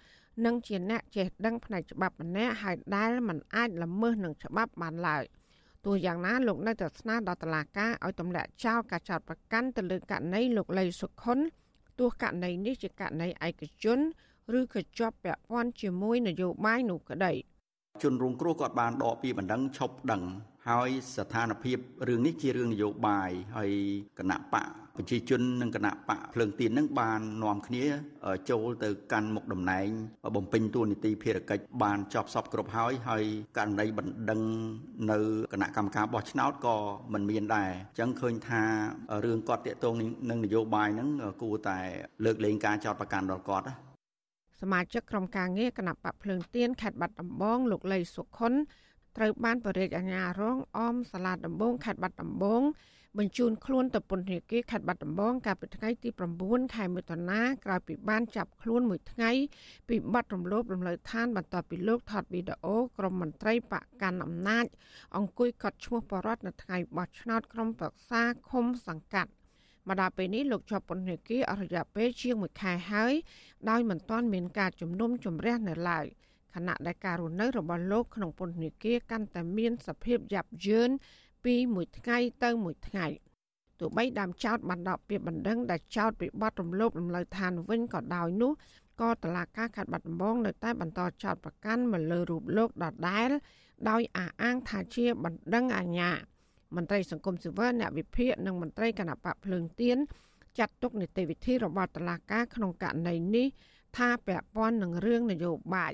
[0.45, 5.23] និងជាអ្នកចេះដឹងផ្នែកច្បាប់ម្នាក់ហើយដែលមិនអាចល្មើសនឹងច្បាប់បានឡើយ
[5.85, 11.39] ទោះយ៉ាងណាលោកនៅតែស្នើដល់តុលាការឲ្យទម្លាក់ចោលការចោទប្រកាន់ទៅលើករណីលោកលីសុខុន
[11.99, 13.99] ទោះករណីនេះជាករណីឯកជន
[14.59, 17.33] ឬក៏ជាប់ពាក់ព័ន្ធជាមួយនយោបាយនោះក្តី
[18.03, 20.21] ជនរងគ្រោះគាត់បានដកពីបណ្ដឹងឈប់ដឹង
[20.71, 23.71] ហើយស្ថានភាពរឿងនេះជារឿងនយោបាយហើយ
[24.19, 27.83] គណៈបកប្រជាជននិងគណៈបកភ្លើងទៀននឹងបាននាំគ្នា
[28.49, 29.87] ចូលទៅកាន់មុខតំណែង
[30.35, 33.23] បំពេញតួនាទីភារកិច្ចបានចប់សពគ្រប់ហើយហើយ
[33.57, 34.41] ករណីបណ្ដឹង
[35.11, 35.17] នៅ
[35.53, 36.77] គណៈកម្មការបោះឆ្នោតក៏
[37.13, 38.61] មិនមានដែរអញ្ចឹងឃើញថា
[39.25, 39.93] រឿងគាត់តាក់ទង
[40.29, 41.09] នឹងនយោបាយហ្នឹង
[41.41, 41.79] គួរតែ
[42.25, 43.65] លើកលែងការចោទប្រកាន់ដល់គាត់
[44.61, 48.53] សមាជិកក្រុមការងារគណៈបកភ្លើងទៀនខេត្តបាត់ដំបងលោកលីសុខុន
[49.17, 52.63] ត្រូវបានបរិយាអាជ្ញារងអមសាលាដំបងខេត្តបាត់ដំបង
[53.17, 56.09] បញ្ជូនខ្លួនទៅពន្ធនាគារខេត្តបាត់ដំបងកាលពីថ្ងៃទី
[56.41, 59.31] 9ខែមិថុនាក្រោយពីបានចាប់ខ្លួនមួយថ្ងៃ
[59.89, 64.65] ពីបទរំលោភរំលើឋានបន្ទាប់ពីលោកថតវីដេអូក្រុមមន្ត្រីបកកាន់អំណាច
[65.15, 69.31] អង្គុយកត់ឈ្មោះបរដ្ឋនៅថ្ងៃបោះឆ្នោតក្រុមប្រឹក្សាឃុំសង្កាត់
[69.87, 73.13] មកដល់ពេលនេះលោកជាប់ពន្ធនាគារអស់រយៈពេលជាង1ខែហើយ
[73.69, 76.05] ដោយមិនទាន់មានការជំនុំជម្រះនៅឡើយ
[76.55, 80.89] ខណៈដែលការរស់នៅរបស់លោកក្នុងពន្ធនាគារកាន់តែមានសភាពយ៉ាប់យ៉ឺន
[81.45, 83.05] ពីមួយថ្ងៃទៅមួយថ្ងៃ
[83.79, 88.51] ទោះបីដើមចោតបានដកពាក្យបណ្ដឹងដែលចោតពីបទរំលោភរំលើឋានវិញក៏ដោយនោះ
[89.01, 93.29] ក៏តឡាការខេត្តបាត់ដំបងនៅតែបន្តចោតប្រកាន់មកលើរូបលោកដដែល
[93.89, 96.11] ដោយអះអាងថាជាបណ្ដឹងអាញា
[96.75, 99.97] មន្ត្រីសង្គមស៊ីវិលអ្នកវិភាគនិងមន្ត្រីគណៈបកភ្លើងទៀន
[100.57, 103.47] ចាត់ទុកនីតិវិធីរបស់តឡាការក្នុងករណីនេះ
[103.97, 105.93] ថាពាក់ព័ន្ធនឹងរឿងនយោបាយ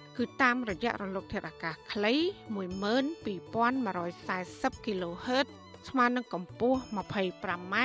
[0.17, 2.13] គឺតាមរយៈរលកធាតុអាកាសខ្លី
[2.55, 5.47] 12140 kHz
[5.89, 7.75] ស្មើនឹងកម្ពស់ 25m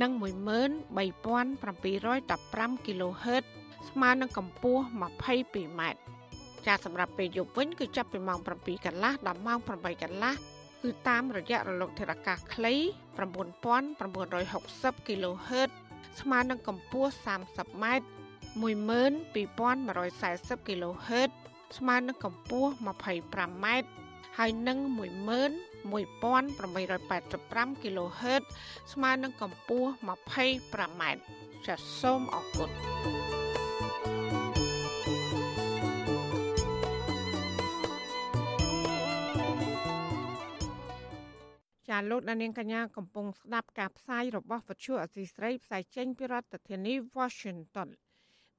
[0.00, 3.44] និង13715 kHz
[3.88, 5.82] ស្មើនឹងកម្ពស់ 22m
[6.66, 10.32] ចាសម្រាប់ពេលយប់វិញគឺចាប់ពីម៉ោង7កន្លះដល់ម៉ោង8កន្លះ
[10.82, 12.74] គឺតាមរយៈរលកធាតុអាកាសខ្លី
[13.16, 15.70] 9960 kHz
[16.20, 17.84] ស្មើនឹងកម្ពស់ 30m
[18.62, 21.30] 12140 kHz
[21.78, 23.66] ស្មើនឹងកម្ពស់ 25m
[24.38, 28.42] ហើយនឹង11885 kHz
[28.92, 31.02] ស្មើនឹងកម្ពស់ 25m
[31.66, 32.70] ចាសសូមអរគុណ
[41.88, 47.88] ចាលោកដានៀងកញ្ញាកំពុងស្ដាប់ការផ្សាយរបស់វិទ្យុអសីស្រីផ្សាយចេញពីរដ្ឋធានី Washington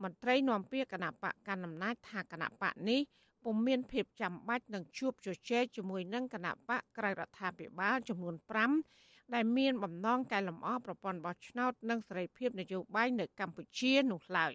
[0.03, 3.01] មន្ត្រីនាំពាក្យគណៈបកកណ្ដាលអំណាចថាគណៈបកនេះ
[3.43, 8.35] ពុំមានភាពចាំបាច់នឹងជួបជជែកជាមួយនឹងគណៈបកក្រៅរដ្ឋាភិបាលចំនួន
[8.83, 14.53] 5ដែលមានបំណងកែលម្អប្រព័ន្ធបោះឆ្នោតនិងសេរីភាពនយោបាយនៅកម្ពុជានោះឡើយ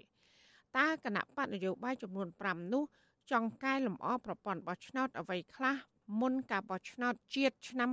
[0.79, 2.85] តើគណៈបកនយោបាយចំនួន5នោះ
[3.31, 5.77] ចង់កែលម្អប្រព័ន្ធបោះឆ្នោតអ្វីខ្លះ
[6.21, 7.91] មុនការបោះឆ្នោតជាតិឆ្នាំ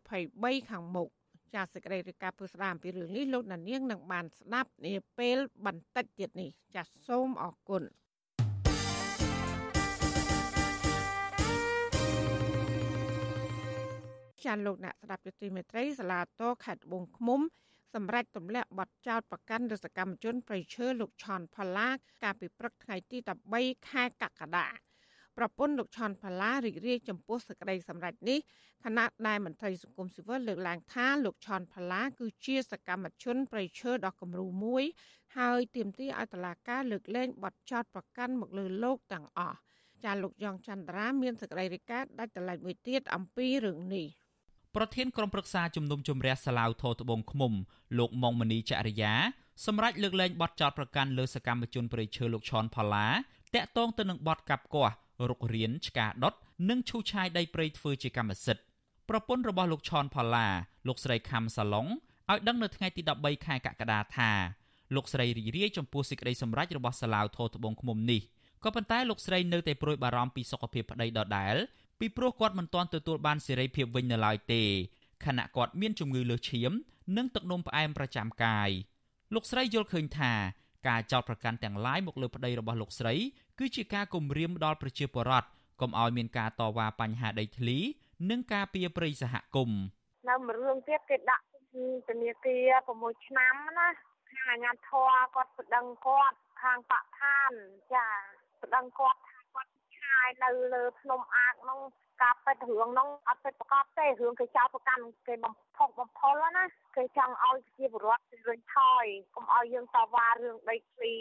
[0.00, 1.08] 2023ខាងមុខ
[1.54, 7.82] ចាសសេចក្តីរាយការណ៍ពុស្ដាអំពីរឿងនេះលោកណានៀងនឹងបានស្ដាប់នាពេលបន្តិចទៀតនេះចាសសូមអរគុណ
[14.44, 17.40] ចាលោកអ្នកស្ដាប់យុតិមេត្រីសាលាតខេត្តត្បូងឃ្មុំ
[17.94, 21.88] សម្រាប់ទម្លាក់បទចោតប្រកាន់រសកម្មជនប្រៃឈើលោកឆនផល្លា
[22.22, 23.18] កាលពីព្រឹកថ្ងៃទី
[23.54, 24.66] 13ខែកក្កដា
[25.38, 28.38] ប្រពន្ធលោកឆនផល្លារីករាយចំពោះសេចក្តីសម្រេចនេះ
[28.84, 34.84] ខណៈដែលមន្ត្រីសង្គមស៊ីវិលលើកឡើងថាលោកឆនផល្លាគឺជាសកម្មជនប្រៃឈើដ៏គំរូមួយ
[35.36, 39.58] ហើយទាមទារឲ្យតុលាការលើកលែងបទចោតប្រកាន់មកលើលោកទាំងអស់
[40.04, 44.06] ចាលោកយ៉ងចន្ទរាមានសេចក្តីរាយការណ៍ដាច់ដライមួយទៀតអំពីរឿងនេះ
[44.76, 47.52] ប្រធានក្រុមប្រឹក្សាជំនុំជម្រះសាឡាវធរត្បូងឃ្មុំ
[47.98, 49.12] លោកមុងមនីចរិយា
[49.66, 53.08] សម្រាប់លើកលែងបទចោទប្រកាន់លើសកម្មជនប្រៃឈើលោកឈុនផល្លា
[53.54, 54.94] តាក់ទងទៅនឹងបទកាប់គាស់
[55.30, 56.34] រុករៀនឆ្កាដុត
[56.70, 58.64] និងឈូសឆាយដីព្រៃធ្វើជាកម្មសិទ្ធិ
[59.08, 60.48] ប្រពន្ធរបស់លោកឈុនផល្លា
[60.88, 61.86] លោកស្រីខំសាឡុង
[62.30, 64.30] ឲ្យដឹងនៅថ្ងៃទី13ខែកក្កដាថា
[64.94, 68.22] លោកស្រីរីករាយចំពោះសេចក្តីសម្រេចរបស់សាឡាវធរត្បូងឃ្មុំនេះ
[68.64, 71.56] ក៏ប៉ុន្តែលោកស្រីនៅតែព្រួយបារម្ភពីសុខភាពប្តីដដែល
[72.00, 74.62] ពីព្រោះគាត់មិនទាន់ទទួលបានសេរីភាពវិញនៅឡើយទេ
[75.24, 76.72] ខណៈគាត់មានជំងឺលើសឈាម
[77.16, 78.70] និងទឹកនោមផ្អែមប្រចាំកាយ
[79.34, 80.32] លោកស្រីយល់ឃើញថា
[80.88, 83.14] ការចោទប្រកាន់ទាំងឡាយមកលើប្តីរបស់លោកស្រី
[83.62, 85.48] គឺជាការគំរាមដល់ប្រជាពលរដ្ឋ
[85.80, 87.78] កុំឲ្យមានការតវ៉ាបញ្ហាដីធ្លី
[88.30, 89.82] និងការពៀព្រៃសហគមន៍
[90.28, 91.44] នៅមួយរឿងទៀតគេដាក់
[92.08, 93.88] ធនាគារ6ឆ្នាំណា
[94.32, 97.52] ខាងអាជ្ញាធរគាត់ប្តឹងគាត់ខាងបកឋាន
[97.94, 98.06] ចា
[98.62, 101.80] ប្តឹងគាត់ថាគាត់ឆាយនៅលើភ្នំអាកនោះ
[102.22, 106.64] ការពេតរឿងនោះអត់ពេតប្រកបទេរឿងគេចោទប្រកាន់គេបំផុសបំផុលណា
[106.96, 111.14] គេចង់ឲ្យជាបរដ្ឋរុញថយកុំឲ្យយើងតវ៉ារឿងដីធ្លី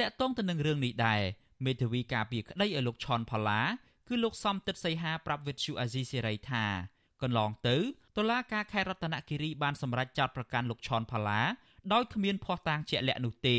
[0.00, 1.22] តកតងទៅនឹងរឿងនេះដែរ
[1.64, 3.60] មេធាវីការពារក្តីឲ្យលោកឈុនផល្លា
[4.08, 6.64] គឺលោកសំទិតសីហាប្រាប់វិទ្យុអាស៊ីសេរីថា
[7.22, 7.76] កន្លងទៅ
[8.16, 11.40] តុលាការខេត្តរតនគិរីបានសម្រេចចោទប្រកាន់លោកឈុនផល្លា
[11.92, 13.58] ដោយគ្មានភ័ស្តុតាងជាក់លាក់នោះទេ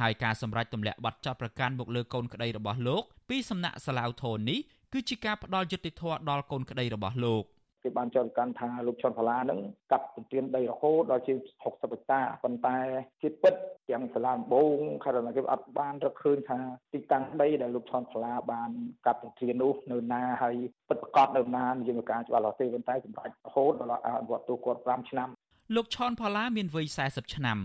[0.00, 4.60] ហើយការសម្រេចទម្លាក់ប័ណ្ណចោទប្រកាន់មកលើកូនក្តីរបស់លោកពីសំណាក់សាឡាវធននេះ
[4.92, 7.44] គឺជាការផ្ដល់យុត្តិធម៌ដល់កូនក្តីរបស់លោក
[7.82, 9.60] គេបានចោទកាន់ថាលោកឈុនផល្លានឹង
[9.92, 12.78] កាប់ទន្ទ្រានដីរហូតដល់ជាង60ហិកតាប៉ុន្តែ
[13.22, 13.54] ជាពិត
[13.90, 16.58] ទាំងសាលាដំបងខេត្តរតនគិរីអត់បានរកឃើញថា
[16.94, 18.70] ទីតាំងដីដែលលោកឈុនផល្លាបាន
[19.06, 20.56] កាប់ទន្ទ្រាននោះនៅណាហើយ
[20.88, 25.28] ពិតប្រកបនៅណានិយាយមកការច្បាស់លាស់ទេប៉ុន្តែសម្រាប់រហូតដល់អនុវត្តទោសគាត់5ឆ្នាំ
[25.74, 27.58] លោកឈុនផល្លាមានវ័យ40ឆ្នាំ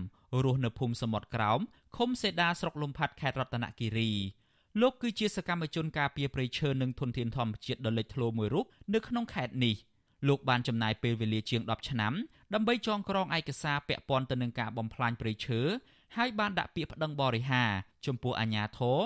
[0.44, 1.60] រស់នៅភូមិសមុទ្រក្រោម
[1.96, 4.12] ឃុំសេដាស្រុកលំផាត់ខេត្តរតនគិរី
[4.80, 9.74] លោកគឺជាសកម្មជនការពារព្រៃឈើនិងធនធានធម្មជាតិដ៏លេចធ្លោមួយរូបនៅក្នុងខេត្តនេះ
[10.28, 12.12] លោកបានចំណាយពេលវេលាជាង10ឆ្នាំ
[12.54, 15.60] ដើម្បីចងក្រងឯកសារពាក់ព័ន្ធទៅនឹងការបំផ្លាញព្រៃឈើ
[16.16, 17.64] ហើយបានដាក់ពាក្យប្តឹងបរិហា
[18.06, 18.98] ចំពោះអាជ្ញាធរ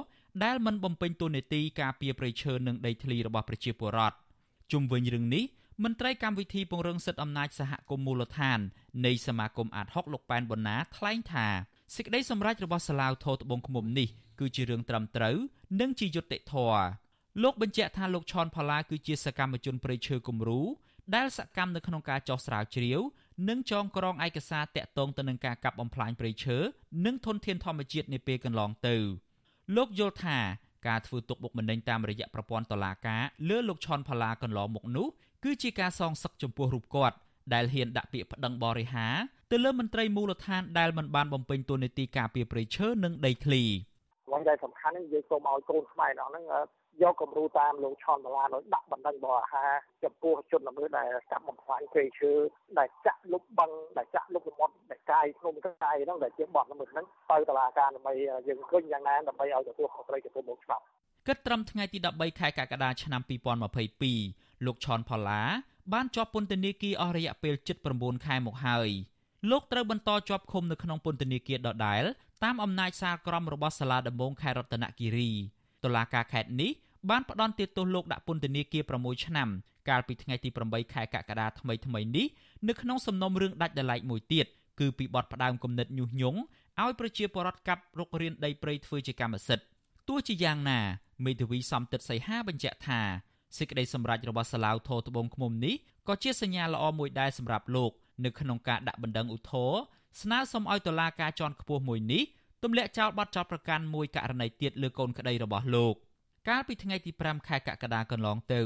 [0.44, 4.16] ដែលមិនបំពេញតួនាទីការពារព្រៃឈើនិងដីធ្លីរបស់ប្រជាពលរដ្ឋ
[4.72, 5.44] ជុំវិញរឿងនេះ
[5.84, 8.58] មន្ត្រីកម្មវិធីពង្រឹងសិទ្ធិអំណាចសហគមន៍មូលដ្ឋាន
[9.06, 11.46] នៃសមាគមអាត60លោកប៉ែនប៊ុនណាថ្លែងថា
[11.96, 14.08] សេចក្តីសម្រេចរបស់សាឡាវធរត្បូងឃ្មុំនេះ
[14.40, 15.36] គឺជារឿងត្រឹមត្រូវ
[15.80, 16.82] និងជាយុត្តិធម៌
[17.42, 20.60] លោកបញ្ជាក់ថាលោកឈុនផល្លាគឺជាសកម្មជនប្រៃឈើគំរូ
[21.14, 23.00] ដែលសកម្មនៅក្នុងការចោះស្រាវជ្រាវ
[23.48, 26.58] និងចងក្រងឯកសារតាក់ទងទៅនឹងការកាប់បំផ្លាញព្រៃឈើ
[27.06, 28.96] និងធនធានធម្មជាតិនាពេលកន្លងទៅ
[29.76, 30.38] លោកយល់ថា
[30.88, 35.06] ការធ្វើទុកបុកម្នេញតាមរយៈប្រព័ន្ធតុលាការលើលោកឈុនផល្លាកន្លងមកនោះ
[35.44, 37.16] គឺជាការសងសឹកចំពោះរូបគាត់
[37.54, 39.06] ដែលហ៊ានដាក់ពាក្យប្តឹងបរិហា
[39.50, 43.62] ទៅលើមន្ត្រីមូលដ្ឋានដែលមិនបានបំពេញតួនាទីការពារព្រៃឈើនិងដីធ្លី
[44.32, 46.44] បងតែសំខាន់និយាយសូមឲ្យកូនខ្មែរដល់ហ្នឹង
[47.02, 49.66] យកគំរូតាមលោកឆនបាឡានោះដាក់បណ្ដឹងបរិហា
[50.04, 52.32] ចំពោះជនល្មើសដែលកាប់បំផ្លាញព្រៃឈើ
[52.78, 58.12] ដែលចាក់លុបបឹងដែលចាក់លុបសមុទ្រដែលកាយភ្នំកាយហ្នឹងដែលជាបទល្មើសហ្នឹងទៅតុលាការដើម្បី
[58.48, 60.84] យើងឃើញយ៉ាងណាដើម្បីឲ្យទទួលខុសត្រូវចំពោះមុខច្បាប់
[61.26, 63.22] គិតត្រឹមថ្ងៃទី13ខែកក្កដាឆ្នាំ
[63.92, 65.42] 2022លោកឆនផល្លា
[65.92, 67.54] បានជាប់ពន្ធនាគារអស់រយៈពេល
[67.90, 68.88] 79ខែមកហើយ
[69.50, 72.04] លោកត្រូវបន្តជាប់ឃុំនៅក្នុងពន្ធនាគារដដែល
[72.44, 75.30] តាមអំណាចសាលក្រមរបស់សាលាដំបងខេត្តរតនគិរី
[75.84, 76.70] តុលាការខេត្តនេះ
[77.08, 79.48] បានផ្ដន្ទាទោសលោកដាក់ពន្ធនាគារ6ឆ្នាំ
[79.88, 82.26] កាលពីថ្ងៃទី8ខែកក្កដាថ្មីថ្មីនេះ
[82.68, 84.46] នៅក្នុងសំណុំរឿងដាច់ដライមួយទៀត
[84.80, 86.38] គឺពីបទផ្ដាំគំនិតញុះញង់
[86.82, 89.66] ឲ្យប្រជាពលរដ្ឋកាប់រុករានដីព្រៃធ្វើជាកម្មសិទ្ធិ
[90.08, 90.80] ទោះជាយ៉ាងណា
[91.24, 93.00] មេធាវីសំទិតសីហាបញ្ជាក់ថា
[93.58, 95.74] សេចក្តីសម្រេចរបស់សាឡាវធរត្បូងឃ្មុំនេះ
[96.08, 97.92] ក៏ជាសញ្ញាល្អមួយដែរសម្រាប់លោក
[98.24, 99.72] នៅក្នុងការដាក់បណ្ដឹងឧទ្ធរ
[100.22, 102.22] ស្នើសុំឲ្យតុលាការជាន់ខ្ពស់មួយនេះ
[102.62, 105.94] ទម្លាក់ចោលបទចោទប្រកាន់មួយករណីទៀតលើកូនក្តីរបស់លោក
[106.50, 108.62] កាលពីថ្ងៃទី5ខែកក្កដាកន្លងទៅ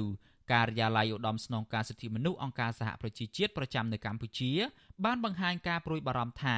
[0.52, 4.52] ការិយាល័យឧត្តមស្នងការសិទ្ធិមនុស្សអង្គការសហប្រជាជាតិប្រចាំនៅកម្ពុជា
[5.04, 6.56] បានបង្ហាញការព្រួយបារម្ភថា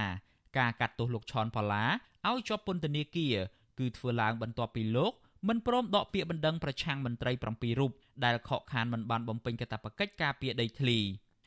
[0.59, 1.85] ការកាត់ទោសលោកឈុនផល្លា
[2.29, 3.37] ឲ្យជាប់ពន្ធនាគារ
[3.79, 5.13] គឺធ្វើឡើងបន្ទាប់ពីលោក
[5.49, 7.93] មិនព្រមដកពាក្យបណ្ដឹងប្រឆាំងមន្ត្រី7រូប
[8.25, 10.99] ដែលខកខានមិនបានបំពេញកាតព្វកិច្ចការពារដីធ្លី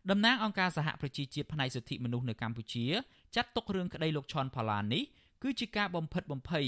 [0.09, 2.85] តំណាងអង្គការសហប្រជាជាតិផ្នែកសិទ្ធិមនុស្សនៅកម្ពុជា
[3.35, 5.03] ចាត់ទុករឿងក្តីលោកឈុនផល្លានេះ
[5.43, 6.65] គឺជាការបំផិតបំភ័យ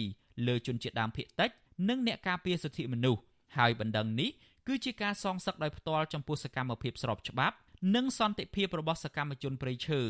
[0.48, 1.52] លើជនជាតិដើមភាគតិច
[1.90, 3.22] និងអ្នកការពារសិទ្ធិមនុស្ស
[3.58, 4.32] ហើយបណ្ដឹងនេះ
[4.68, 7.56] គឺជាការសងសឹកដោយផ្ទាល់ចំពោះសកម្មភាពស្របច្បាប់
[7.96, 10.02] និងសន្តិភាពរបស់សកម្មជនព្រៃឈើ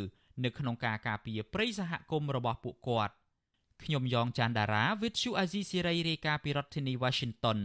[0.43, 3.13] នៅក្នុងការការពារព្រៃសហគមន៍របស់ពួកគាត់
[3.83, 7.59] ខ្ញុំយ៉ងច័ន្ទដារាវិទ្យុអាស៊ីសេរីរាយការណ៍ពីរដ្ឋធានី Washington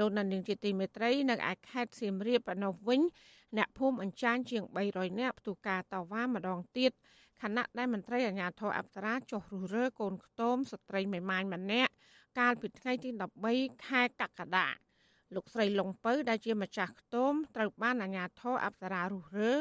[0.00, 3.00] លោកណានៀងជាទីមេត្រីនៅឯខេត្តសៀមរាបឯនោះវិញ
[3.56, 6.92] អ្នកភូមិអញ្ចាញជាង300នាក់ផ្ទុះការតវ៉ាម្ដងទៀត
[7.42, 11.92] ខណៈដែលមន្ត្រីអាជ្ញាធរអប្សរាចុះរុះរើកូនខ្ទមស្ត្រីមេម៉ាញម្នាក់
[12.38, 13.10] កាលពីថ្ងៃទី
[13.48, 14.68] 13ខែកក្កដា
[15.34, 19.52] លោកស្រីលងពៅដែលជាម្ចាស់ខ្ទមត្រូវបានអាជ្ញាធរអប្សរារុះរើ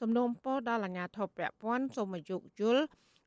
[0.00, 2.84] សំណូមពរដល់អាជ្ញាធរពាក់ព័ន្ធសូមអាយុយល់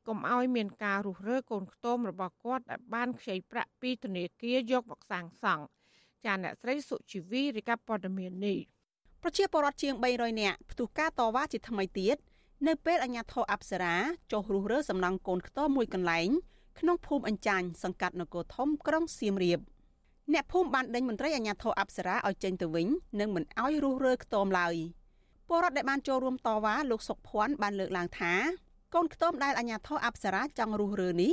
[0.08, 5.64] កុំឲ្យមានការរុះរើកូនខ្ទមរបស់គាត់ដែលបានខ្ចីប្រាក់ពីធនាគារយកមកសាងសង់
[6.26, 8.58] ចាអ្នកស្រីសុជីវីរាយការណ៍ព័ត៌មាននេះ
[9.22, 12.16] ប្រជាពលរដ្ឋជាង300នាក់ផ្ទុះការតវ៉ាជាថ្មីទៀត
[12.66, 13.94] នៅពេលអាជ្ញាធរអប្សរា
[14.32, 16.28] ចុះរុះរើសំណង់កូនខ្ទមមួយកន្លែង
[16.78, 19.60] ក្នុងភូមិអញ្ចាញសង្កាត់នគរធំក្រុងសៀមរាប
[20.32, 22.88] អ្នកភូមិបានដេញមន្ត្រីអាជ្ញាធរអប្សរាឲ្យចេញទៅវិញ
[23.20, 24.74] និងមិនឲ្យរុះរើខ្ទមឡើយ
[25.48, 28.32] ពលរដ្ឋដែលបានចូលរួមតវ៉ាលោកសុកភ័ណ្ឌបានលើកឡើងថា
[28.94, 31.32] កូនខ្ទមដែលអាជ្ញាធរអប្សរាចង់រុះរើនេះ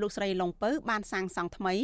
[0.00, 1.74] លោកស្រីលងពៅបានសាងសង់ថ្មី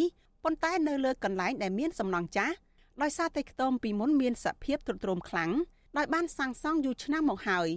[0.45, 2.55] ប៉ុន្តែនៅលើកន្លែងដែលមានសំណង់ចាស់
[3.03, 5.51] ដោយសារតែខ្ទមពីមុនមានសភាពទ្រុឌទ្រោមខ្លាំង
[5.99, 7.69] ដោយបានសាងសង់យូរឆ្នាំមកហើយ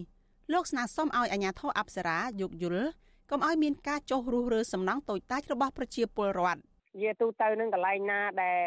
[0.53, 2.87] លោកស្នើសុំឲ្យអាជ្ញាធរអប្សរាយោគយល់
[3.31, 6.61] កុំឲ្យមានការចុះរុះរើសំណង់តូចតាចរបស់ប្រជាពលរដ្ឋ
[7.01, 8.59] យាទូទៅនឹងកន្លែងណាដែល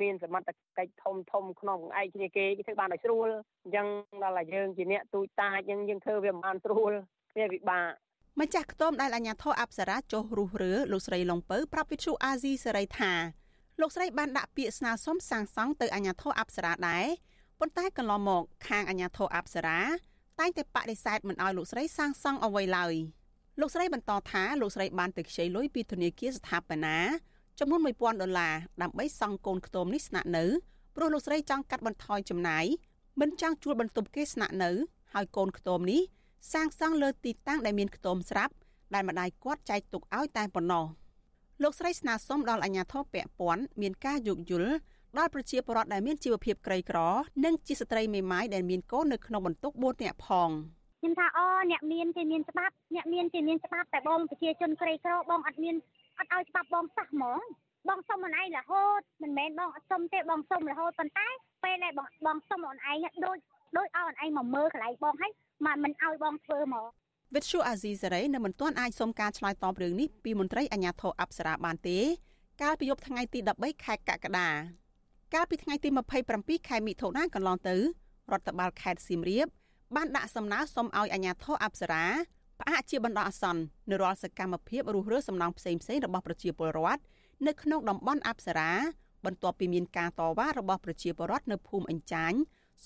[0.00, 3.28] មានសមត្ថកិច្ចធំធំក្នុងឯកគ្នាគេគេធ្វើបានដោយស្រួល
[3.64, 3.86] អញ្ចឹង
[4.22, 6.92] ដល់តែយើងជាអ្នកទូចតាចអញ្ចឹងយើងធ្វើវាមិនបានស្រួល
[7.36, 7.86] វាពិបាក
[8.42, 13.12] ម្ចាស់ខ្ទមដែលអាញាធរអប្សរាចុះរុះរើលោកស្រីលងពៅប្រាប់វិទ្យុអាស៊ីសេរីថា
[13.80, 17.06] លោកស្រីបានដាក់ពាក្យស្នើសុំសាងសង់ទៅអាញាធរអប្សរាដែរ
[17.60, 19.80] ប៉ុន្តែកន្លងមកខាងអាញាធរអប្សរា
[20.40, 22.94] តែងតែបដិសេធមិនឲ្យលោកស្រីសាងសង់អ្វីឡើយ
[23.60, 26.98] លោកស្រីបន្តថាលោកស្រីបានទៅខ្ចីលុយពីធនាគារស្ថាបនា
[27.58, 30.44] ចំនួន1000ដុល្លារដើម្បីសង់កូនខ្ទមនេះស្នាក់នៅ
[30.96, 32.64] ព្រោះលោកស្រីចង់កាត់បន្ថយចំណាយ
[33.20, 34.70] មិនចង់ជួលបន្ទប់គេស្នាក់នៅ
[35.12, 36.02] ហើយកូនខ្ទមនេះ
[36.52, 38.52] សាងសង់លើទីតាំងដែលមានខ្ទមស្រាប់
[38.94, 40.84] ដែលម្ដាយគាត់ចែកទុកឲ្យតែប៉ុណ្ណោះ
[41.62, 44.72] លោកស្រីស្នើសុំដល់អាជ្ញាធរពាក់ព័ន្ធមានការយោគយល់
[45.18, 46.98] ដល់ប្រជាពលរដ្ឋដែលមានជីវភាពក្រីក្រ
[47.44, 50.50] និងជាស្ត្រីមេម៉ាយដែលមានកូននៅក្នុងបន្ទុក4នាក់ផង
[51.00, 55.74] ខ្ញុំថាអូអ្នកមានគេមានច្បាប់អ្នកមានគេមានច្បាប់តែបងប្រជាជនក្រីក្របងអត់មាន
[56.18, 57.40] អត់ឲ្យច្បាប់បងសោះហ្មង
[57.88, 61.28] បងសុំអូនឯងរហូតមិនមែនបងអត់សុំទេបងសុំរហូតប៉ុន្តែ
[61.64, 63.38] ពេលដែលបងបងសុំអូនឯងដូច
[63.76, 65.32] ដូចឲ្យអូនឯងមកមើលកន្លែងបងហើយ
[65.64, 66.86] មិនមិនឲ្យបងធ្វើហ្មង
[67.34, 71.98] វិទ្យុអាស៊ីសេរីនៅមិនទាន់អាចសុំការឆ្លើយតបរឿងនេះពីមន្ត្រីអាជ្ញាធរអប្សរាបានទេ
[72.62, 74.48] កាលពីយប់ថ្ងៃទី13ខែកក្កដា
[75.34, 75.88] កាលពីថ្ងៃទី
[76.28, 77.76] 27ខែមិថុនាកន្លងទៅ
[78.32, 79.46] រដ្ឋបាលខេត្តសៀមរាប
[79.96, 82.04] បានដាក់សំណើសុំឲ្យអាជ្ញាធរអប្សរា
[82.60, 87.02] ផ្អាកជាបណ្ដោះអាសន្ននៅរាល់សកម្មភាពរុះរើសំណង់ផ្សេងៗរបស់ប្រជាពលរដ្ឋ
[87.46, 88.72] នៅក្នុងតំបន់អប្សរា
[89.24, 92.32] បន្ទាប់ពីមានការតវ៉ារបស់ប្រជាពលរដ្ឋនៅភូមិអញ្ចាញ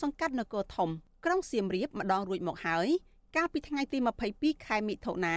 [0.00, 0.90] សង្កាត់នគរធំ
[1.24, 2.88] ក្រុងសៀមរាបម្ដងរួចមកហើយ
[3.36, 3.98] កាលពីថ្ងៃទី
[4.32, 5.36] 22ខែមិថុនា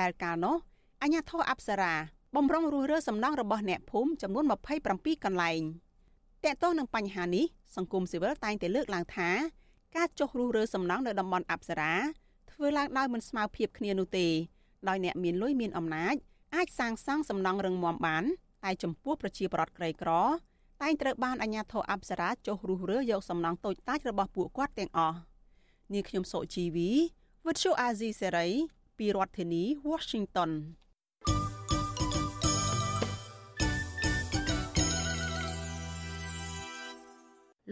[0.00, 0.56] ដែលកាលនោះ
[1.02, 1.94] អាជ្ញាធរអប្សរា
[2.36, 4.44] បំរុងរុះរើសំណង់របស់អ្នកភូមិចំនួន
[4.84, 5.60] 27កន្លែង
[6.44, 7.44] តកតងនឹងបញ្ហានេះ
[7.76, 9.30] សង្គមស៊ីវិលតែងតែលើកឡើងថា
[9.96, 11.94] ការចុះរុះរើសំណង់នៅតំបន់អប្សរា
[12.50, 14.26] ធ្វើឡើងដោយមិនស្មើភាពគ្នានោះទេ
[14.88, 16.14] ដោយអ្នកមានលុយមានអំណាច
[16.54, 18.24] អាចសាងសង់សំណង់រឹងមាំបាន
[18.64, 20.10] តែចំពោះប្រជាប្រដ្ឋក្រីក្រ
[20.82, 25.18] តែងត្រូវបានអាជ្ញាធរអប្សរាចុះរុះរើយកសំណង់តូចតាចរបស់ពួកគាត់ទាំងអស់
[25.92, 26.90] នាងខ្ញុំសុជីវី
[27.46, 28.48] វិទ្យុអាស៊ីសេរី
[28.98, 30.50] ពីរដ្ឋធានី Washington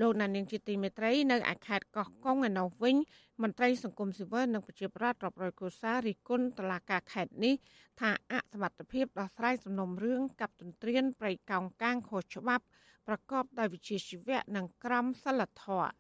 [0.01, 2.97] លោកណានីងជាទីមេត្រីនៅឯខេត្តកោះកុងឯណោះវិញ
[3.43, 7.55] មន្ត្រីសង្គមស៊ីវិលនិងប្រជាប្រដ្ឋរាប់រយគ្រួសាររិះគន់តឡាការខេត្តនេះ
[8.01, 12.65] ថាអសមត្ថភាពដោះស្រាយសំណុំរឿងកັບទន្ទ្រានប្រៃកោងកាងខុសច្បាប់
[13.09, 15.91] ប្រកបដោយវិជ្ជាជីវៈនិងក្រមសីលធម៌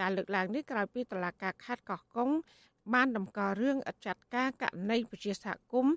[0.00, 2.30] ការលើកឡើងនេះក្រោយពីតឡាការខេត្តកោះកុង
[2.94, 5.94] បានតម្កល់រឿងអចាត់ការករណីប្រជាសហគមន៍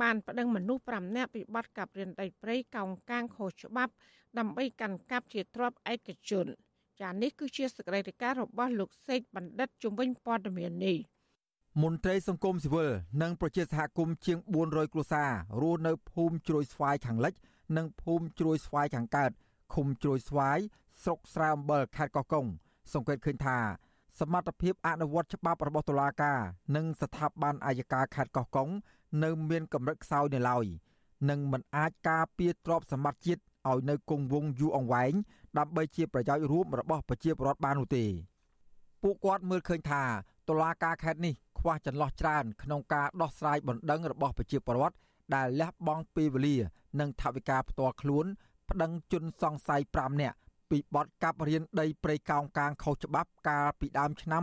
[0.00, 3.92] បានប្តឹងមនុស្ស5នាក់ពីបទកាប់រានដីព្រៃកោងកាងខុសច្បាប់
[4.38, 6.46] ដើម្បីកាន់កាប់ជាទ្រព្យឯកជន។
[7.00, 10.96] ចានេះគឺជាសកម្មភាពរបស់លោកសេកបណ្ឌិតជំនាញព័ត៌មាននេះ
[11.82, 12.90] មន្ត្រីសង្គមស៊ីវិល
[13.22, 17.34] និងប្រជាសហគមន៍ជាង400គ្រួសាររស់នៅភូមិជ្រោយស្វាយខាងលិច
[17.76, 19.30] និងភូមិជ្រោយស្វាយខាងកើត
[19.74, 20.58] ឃុំជ្រោយស្វាយ
[21.02, 22.46] ស្រុកស្រែអំបិលខេត្តកោះកុង
[22.92, 23.58] សង្កេតឃើញថា
[24.20, 26.38] សមត្ថភាពអនុវត្តច្បាប់របស់តុលាការ
[26.76, 28.68] និងស្ថាប័នអាយកាខេត្តកោះកុង
[29.24, 30.66] នៅមានកម្រិតខ្សោយនៅឡើយ
[31.30, 35.12] និងមិនអាចការពារទ្រព្យសម្បត្តិជាតិឲ្យនៅគង់វង្សយូរអង្វែង
[35.58, 38.04] ដើម្បីជាប្រយោជន៍រួមរបស់ប្រជាពលរដ្ឋបាននោះទេ
[39.02, 40.02] ពួកគាត់មើលឃើញថា
[40.48, 44.96] តុលាការខេត្តនេះខ្វះចន្លោះច្រើនក្នុងការដោះស្រាយបណ្ដឹងរបស់ប្រជាពលរដ្ឋ
[45.34, 46.56] ដែលលះបង់ពេលវេលា
[47.00, 48.26] និងថវិកាផ្ទាល់ខ្លួន
[48.70, 50.36] ប្តឹងជនសង្ស័យ5នាក់
[50.70, 54.42] ពីបទកាប់រៀនដីព្រៃកោងកាងខុសច្បាប់កាលពីដើមឆ្នាំ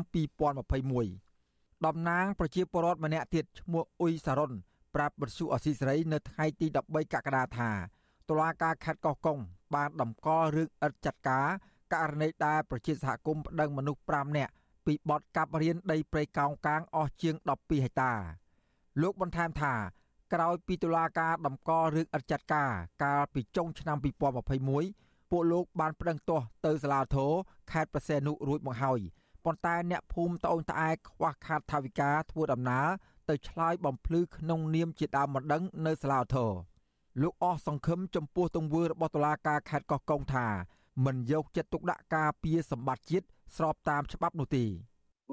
[1.13, 4.53] 2021តំណាងប្រជាពលរដ្ឋម្នាក់ទៀតឈ្មោះអ៊ុយសារុន
[4.95, 7.71] ប្រាប់បទសុអសីសេរីនៅថ្ងៃទី13កក្កដាថា
[8.30, 9.39] តុលាការខេត្តកោះកុង
[9.76, 11.47] បានតម្កល់រឿងឥតចាត់ការ
[11.93, 14.51] ករណីដែលប្រជាសហគមន៍ប្តឹងមនុស្ស5នាក់
[14.86, 18.13] ពីបទកាប់រៀនដីព្រៃកោងកាងអស់ជាង12ហិកតា
[19.01, 19.74] លោកបន្ថែមថា
[20.34, 22.72] ក្រោយពីតុលាការដំកល់រឿងឥតចាត់ការ
[23.04, 23.98] កាលពីចុងឆ្នាំ
[24.64, 27.32] 2021ពួកលោកបានប្តឹងទាស់ទៅសាលាធរ
[27.72, 29.00] ខេត្តប្រសេនុរួចមកហើយ
[29.46, 32.88] ប៉ុន្តែអ្នកភូមិត្អូញត្អែខ្វះខាតថវិកាធ្វើដំណើរ
[33.30, 36.52] ទៅឆ្លើយបំភ្លឺក្នុងនាមជាដើមម្ដងនៅសាលាធរ
[37.22, 40.48] លោកអស់សង្ឃឹមចំពោះទង្វើរបស់តុលាការខេត្តកោះកុងថា
[41.06, 43.26] មិនយកចិត្តទុកដាក់ការពារសម្បត្តិជាតិ
[43.56, 44.66] ស្របតាមច្បាប់នោះទេ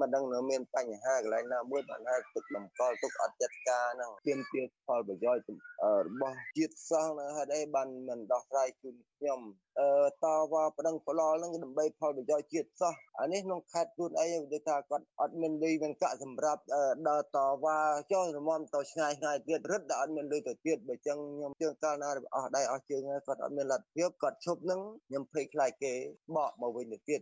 [0.01, 5.59] មិនដឹងនៅមានបញ្ហាកន្លែងណាមួយបានថាទឹកតម្កល់ទុកអត់ចិត្តការហ្នឹងទាមទារផលប្រយោជន៍
[6.07, 9.39] របស់ជាតិសាសន៍នៅហេតុអីបានមិនដោះស្រាយជូនខ្ញុំ
[9.79, 9.89] អឺ
[10.23, 16.61] តវ៉ាប្តឹងប្រឡល់ហ្នឹងដើម្បីផលប្រយោជន៍ជាតិសាសន៍អានេះក្នុងខេត្តខ្លួនអីដូចថាគាត់អត់មានលុយមានកាក់សម្រាប់
[17.07, 17.77] ដើរតវ៉ា
[18.11, 25.93] ចុះរមមទៅឆ្ងាយឆ្ងាយទៀតរឹតតែអត់មានលុយទៅទៀតបើចឹងខ្ញុំជឿកាលណាអស់ដៃអស់ជើងគាត់អត់មានលទ្ធភាពគាត់ឈប់ហ្នឹងខ្ញុំភ័យខ្លាចគេ
[26.35, 27.21] បកមកវិញទៅទៀត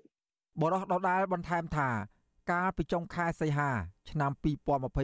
[0.62, 1.90] បរោះដដាលបន្ថែមថា
[2.52, 3.72] កាលពីចុងខែសីហា
[4.10, 4.32] ឆ្នាំ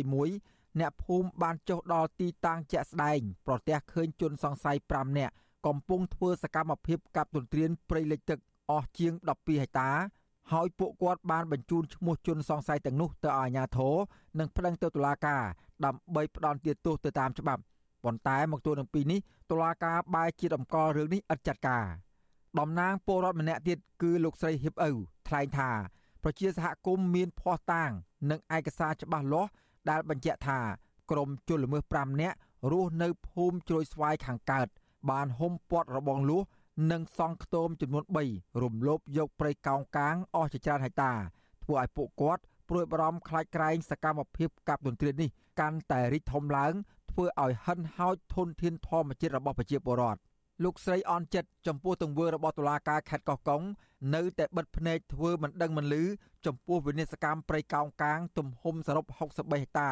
[0.03, 5.33] 2021អ្នកភូមិបានចុះដល់ទីតាំងជាក់ស្ដែង ប្រទះឃើញជនសង្ស័យ5នាក់
[5.67, 8.39] កំពុងធ្វើសកម្មភាពកាប់ទន្ទ្រានព្រៃលិចទឹក
[8.71, 9.89] អស់ជាង12ហិកតា
[10.51, 13.95] ហើយពួកគាត់បានបញ្ជូនឈ្មោះជនសង្ស័យទាំងនោះទៅឲ្យអាជ្ញាធរ
[14.39, 15.43] និងប្តឹងទៅតុលាការ
[15.85, 17.61] ដើម្បីផ្តន្ទាទោសទៅតាមច្បាប់
[18.03, 19.19] ប៉ុន្តែមកទល់នឹងពេលនេះ
[19.51, 21.85] តុលាការបែរជាតម្កល់រឿងនេះឥតចាត់ការ
[22.59, 24.93] តំណាងពលរដ្ឋម្នាក់ទៀតគឺលោកស្រីហ៊ីបអ៊ូ
[25.27, 25.69] ថ្លែងថា
[26.25, 27.91] ប្រជាសហគមន៍មានភ័ស្តុតាង
[28.29, 29.49] និងឯកសារច្បាស់លាស់
[29.89, 30.59] ដែលបញ្ជាក់ថា
[31.11, 32.37] ក្រុមជនល្មើស5នាក់
[32.71, 34.67] រស់នៅភូមិជ្រោយស្វាយខាងកើត
[35.11, 36.43] បានហុំព័ទ្ធរបងលួស
[36.91, 38.03] និងសង់ខ្ទមចំនួន
[38.33, 41.13] 3រំលោភយកព្រៃកោងកាងអស់ជាច្រើនហិកតា
[41.63, 46.73] ធ្វើឲ្យពួកគាត់ព្រួយបារម្ភខ្លាចក្រែងសកម្មភាពកាប់ទន្ទ្រាននេះកាន់តែរីកធំឡើង
[47.11, 50.19] ធ្វើឲ្យហិនហោចធនធានធម្មជាតិរបស់ប្រជាពលរដ្ឋ
[50.63, 53.63] លោកស្រីអនចិត្តចំពោះទង្វើរបស់តុលាការខេត្តកោះកុង
[54.15, 56.03] នៅតែបិទភ្នែកធ្វើមិនដឹងមិនឮ
[56.45, 59.91] ចំពោះវិនិស្សកម្មព្រៃកោងកាងទំហំសរុប63ហិកតា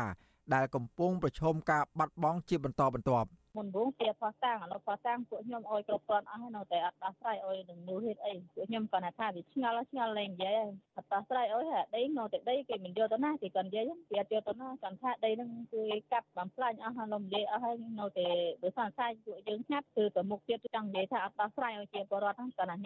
[0.54, 3.28] ដែលកំពុងប្រឈមការបាត់បង់ជាបន្តបន្ទាប់។
[3.58, 10.56] មុនវងជាផោះតាំងឥឡូវផោះតាំងពួកខ្ញុំអោយគ្រប់គ្រាន់អស់ហើយនៅតែអត់ដោះស្រាយអោយនឹងមូលហេតុអីពួកខ្ញុំគាត់ថាវាឆ្ងល់ឆ្ងល់លែងនិយាយ
[10.98, 15.82] អត់ដោះស្រាយអោយហើយដីនៅតែដីគេមិនយកទៅណាគេគាត់និយាយគេអត់យកទៅណាគាត់ថាដីហ្នឹងគឺ
[16.14, 18.28] កាប់បំផ្លាញអស់ហើយលំនិយាយអស់ហើយនៅតែ
[18.62, 22.78] បើសន្សាយពួកយើងស្ងាត់គឺទៅមុខទៀតចង់និយាយថាអត់ដោះស្រាយឲ្យជាបរដ្ឋហ្នឹងគាត់ថា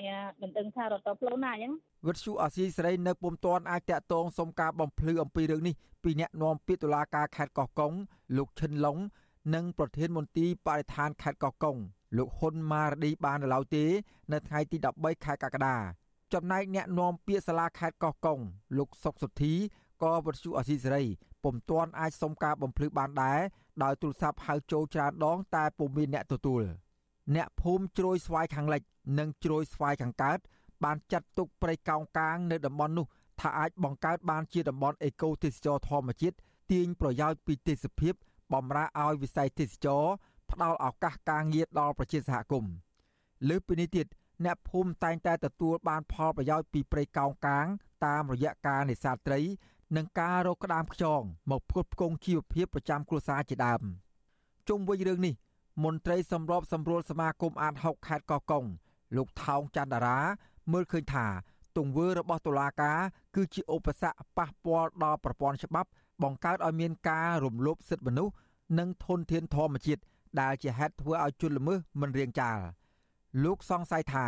[0.42, 1.74] មិនដឹងថារត់ទៅផ្លូវណាអញ្ចឹង
[2.08, 7.94] វិទ្យុអាស៊ីសេរីនៅពុំទាន់អាចតាក់ទងសុំការបំភ្លឺអំពីរឿងនេះពីអ្នកនាំពាក្យតុលាការខេត្តកោះកុង
[8.38, 8.98] លោកឈិនឡុង
[9.54, 11.78] និងប្រធានមន្ទីរបរិស្ថានខេត្តកោះកុង
[12.18, 13.86] លោកហ៊ុនម៉ារឌីបាននៅឡើយទេ
[14.32, 15.76] នៅថ្ងៃទី13ខែកក្កដា
[16.34, 18.40] ចំណែកអ្នកនាំពាក្យសាលាខេត្តកោះកុង
[18.78, 19.54] លោកសុកសុធី
[20.04, 21.04] ក៏វិទ្យុអសីសេរី
[21.44, 23.40] ពុំទាន់អាចសុំការបំភ្លឺបានដែរ
[23.84, 26.64] ដោយទូរស័ព្ទហៅចូលច្រើនដង តែពុំមានអ្នកទទួល
[27.36, 28.82] អ្នកភូមិជ្រោយស្វាយខាងលិច
[29.20, 30.40] និងជ្រោយស្វាយខាងកើត
[30.84, 33.06] បានចាត់ទុកព្រៃកោងកាងនៅតំបន់នោះ
[33.42, 36.36] ថាអាចបង្កើតបានជាតំបន់អេកូទេសចរធម្មជាតិ
[36.72, 38.14] ទាញប្រយោជន៍ពីទេសភាព
[38.54, 40.06] បំរើឲ្យវិស័យទេសចរ
[40.52, 42.74] ផ្ដល់ឱកាសការងារដល់ប្រជាសហគមន៍
[43.50, 44.08] លើពីនេះទៀត
[44.46, 47.66] អ្នកភូមិតែងតែទទួលបានផលប្រយោជន៍ពីព្រៃកោងកាង
[48.06, 49.42] តាមរយៈការនេសាទត្រី
[49.96, 51.22] និងការរកក្តាមខ្យង
[51.52, 53.82] មកផ្គត់ផ្គង់ជីវភាពប្រចាំគ្រួសារជាដើម
[54.70, 55.36] ជុំវិញរឿងនេះ
[55.84, 58.66] មន្ត្រីសម្របសម្រួលសមាគមអាត6ខេត្តកោះកុង
[59.18, 60.20] លោកថោងច័ន្ទតារា
[60.74, 61.28] មើលឃើញថា
[61.78, 63.00] ទង្វើរបស់តុលាការ
[63.36, 65.90] គឺជាឧបសគ្គប៉ះពាល់ដល់ប្រព័ន្ធច្បាប់
[66.24, 68.34] បង្កើតឲ្យមានការរំលោភសិទ្ធិមនុស្ស
[68.80, 70.02] និងធនធានធម្មជាតិ
[70.42, 72.58] ដែលជាហេតុធ្វើឲ្យជនល្មើសមិនរៀងចាល
[73.44, 74.26] លោកសង្ស័យថា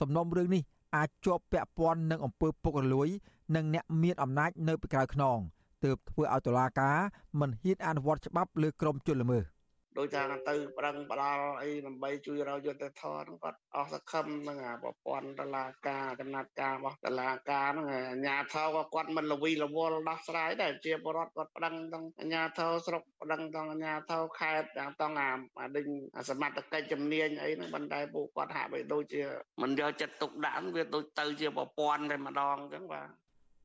[0.00, 0.62] សំណុំរឿងនេះ
[0.96, 3.08] អាចជាប់ពាក់ព័ន្ធនឹងអំពើពុករលួយ
[3.56, 5.38] និងអ្នកមានអំណាចនៅពីក្រោយខ្នង
[5.84, 6.98] ទើបធ្វើឲ្យតុលាការ
[7.40, 9.44] មិនហ៊ានអនុវត្តច្បាប់លើក្រុមជនល្មើស។
[9.98, 25.30] ដោយថាទៅប្រឹងផ្ដាល់អីដើម្បីជួយរកយុត្តិធម៌ហ្នឹងគាត់អស់សង្ឃឹមនឹងអាប្រព័ន្ធតឡាការដំណាត់ការរបស់តឡាការហ្នឹងអាញាធរក៏គាត់មិនលវីលវល់ដោះស្រាយដែរជាបរដ្ឋគាត់ប្តឹងទាំងអាញាធរស្រុកប្តឹងទាំងអាញាធរខេត្តទាំងទាំងអា
[25.60, 25.86] អាដេញ
[26.30, 29.22] សមត្ថកិច្ចជំនាញអីហ្នឹងប៉ុន្តែពួកគាត់ហាក់បីដូចជា
[29.62, 33.06] មិនយកចិត្តទុកដាក់វាដូចទៅជាប្រព័ន្ធតែម្ដងអញ្ចឹងបាទ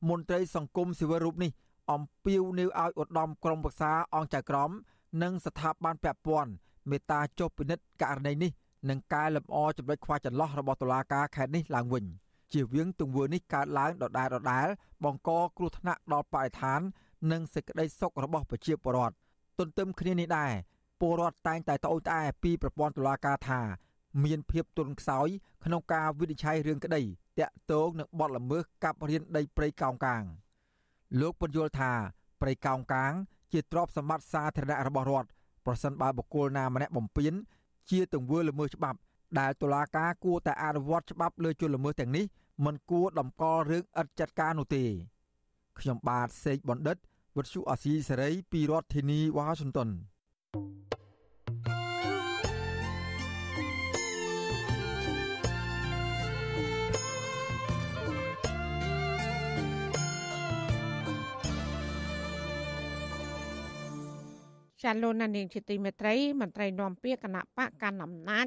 [0.09, 1.51] មន្ត្រីសង្គមស៊ីវិលរូបនេះ
[1.91, 4.71] អំពាវនាវឲ្យឧត្តមក្រុមប្រឹក្សាអង្គចៅក្រម
[5.21, 6.51] និងស្ថាប័នពាក់ព័ន្ធ
[6.89, 8.51] មេត្តាចុះពិនិត្យករណីនេះ
[8.89, 12.05] និងកែលម្អចំណុចខ្វះចន្លោះរបស់តុលាការខេត្តនេះឡើងវិញ
[12.53, 14.67] ជាវៀងទង្វើនេះកើតឡើងដដែលដដែល
[15.03, 16.79] បង្កគ្រោះថ្នាក់ដល់បរិស្ថាន
[17.31, 19.15] និងសេចក្តីសុខរបស់ប្រជាពលរដ្ឋ
[19.59, 20.51] ទន្ទឹមគ្នានេះដែរ
[20.99, 23.61] ពលរដ្ឋតែងតែត្អូញត្អែពីប្រព័ន្ធតុលាការថា
[24.23, 25.27] មានភាពទន់ខ្សោយ
[25.65, 27.01] ក្នុងការវិនិច្ឆ័យរឿងក្តី
[27.39, 30.23] តាក់ទងនឹងបទល្មើសកាប់រៀនដីព្រៃកោងកាង
[31.19, 31.91] លោកពន្យល់ថា
[32.41, 33.13] ព្រៃកោងកាង
[33.55, 35.29] ជាទ្រព្យសម្បត្តិសាធារណៈរបស់រដ្ឋ
[35.65, 37.33] ប្រសិនបើបុគ្គលណាម្នាក់បំពេញ
[37.89, 38.99] ជាទង្វើល្មើសច្បាប់
[39.39, 42.25] ដែលតុលាការគួរតែអនុវត្តច្បាប់លើជនល្មើសទាំងនេះ
[42.65, 44.83] មិនគួរដំកល់រឿងឥតចាត់ការនោះទេ
[45.79, 46.97] ខ្ញុំបាទសេកបណ្ឌិត
[47.37, 49.89] វិទ្យុអាស៊ីសេរីពីរដ្ឋធានីវ៉ាស៊ីនតោន
[64.85, 68.45] ចាលោកណានីងជាទីមេត្រីមន្ត្រីនាំពាក្យគណៈបកកណ្ដាលអំណាច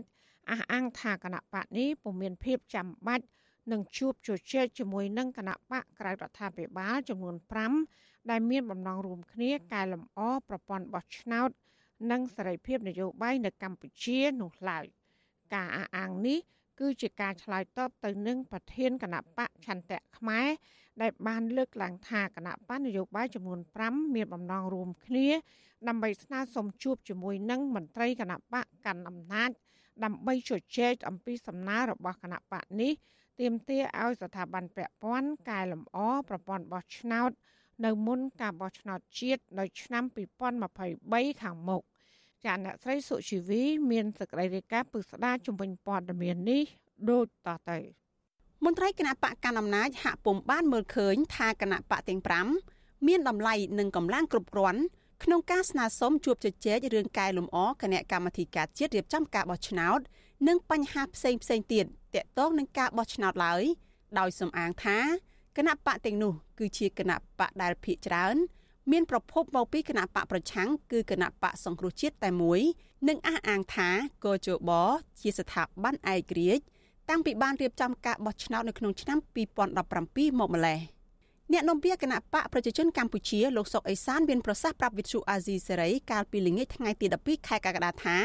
[0.51, 3.25] អះអាងថាគណៈបកនេះពុំមានភាពចាំបាច់
[3.73, 7.37] នឹងជួបជជែកជាមួយនឹងគណៈបកក្រៅរដ្ឋាភិបាលចំនួន
[7.83, 11.51] 5ដែលមានបំណងរួមគ្នាកែលម្អប្រព័ន្ធបោះឆ្នោត
[12.11, 14.85] និងសេរីភាពនយោបាយនៅកម្ពុជានោះឡើយ
[15.55, 16.39] ការអះអាងនេះ
[16.79, 20.49] គឺជាការឆ្លើយតបទៅនឹងប្រធានគណៈបកឆន្ទៈខ្មែរ
[21.03, 25.29] ដែលបានលើកឡើងថាគណៈបកនយោបាយចំនួន5មានបំណងរួមគ្នា
[25.89, 29.51] ដើម្បីស្នើសុំជួបជាមួយនឹងមន្ត្រីគណៈបកកាន់អំណាច
[30.05, 32.93] ដើម្បីជជែកអំពីសំណើរបស់គណៈបកនេះ
[33.41, 35.99] ទាមទារឲ្យស្ថាប័នពាក់ព័ន្ធកែលម្អ
[36.29, 37.31] ប្រព័ន្ធបោះឆ្នោត
[37.85, 40.05] នៅមុនការបោះឆ្នោតជាតិនៅឆ្នាំ
[40.73, 41.83] 2023ខាងមុខ
[42.47, 46.63] ចាអ្នកស្រីសុជីវី មានសេចក្តីរាយការណ៍ពឹស្ដារជំវិញព័ត៌មាននេះ
[47.11, 47.79] ដូចតទៅ
[48.65, 52.21] មន្ត្រីគណៈបកកណ្ដាលអំណាចហាក់ពុំបានមើលឃើញថាគណៈបកទាំង
[52.65, 54.81] 5មានតម្លៃនិងកម្លាំងគ្រប់គ្រាន់
[55.25, 60.01] ក្នុងការស្នើសុំជួបជជែករឿងកែលម្អគណៈកម្មាធិការជាតិរៀបចំការបោះឆ្នោត
[60.49, 61.85] និងបញ្ហាផ្សេងផ្សេងទៀត
[62.15, 63.63] ទាក់ទងនឹងការបោះឆ្នោតឡើយ
[64.19, 64.99] ដោយសំអាងថា
[65.57, 68.37] គណៈបកទាំងនោះគឺជាគណៈបកដែលភាកច្រើន
[68.93, 72.61] មានប្រភពមកពីគណៈបកប្រឆាំងគឺគណៈបកសង្គ្រោះជាតិតែមួយ
[73.09, 73.89] និងអះអាងថា
[74.25, 74.71] កោជប
[75.21, 76.65] ជាស្ថាប័នឯករាជ្យ
[77.09, 79.19] តាំងពីបានរៀបចំការបោះឆ្នោតនៅក្នុងឆ្នាំ
[79.75, 80.81] 2017មកម្លេះ។
[81.53, 88.17] អ្នកនាំពាក្យគណៈបកប្រជាជនកម្ពុជាលោកសុកអេសានមានប្រសាសន៍ប្រាប់វិទ្យុអាស៊ីសេរីកាលពីល្ងាចថ្ងៃទី12ខែកក្កដាថា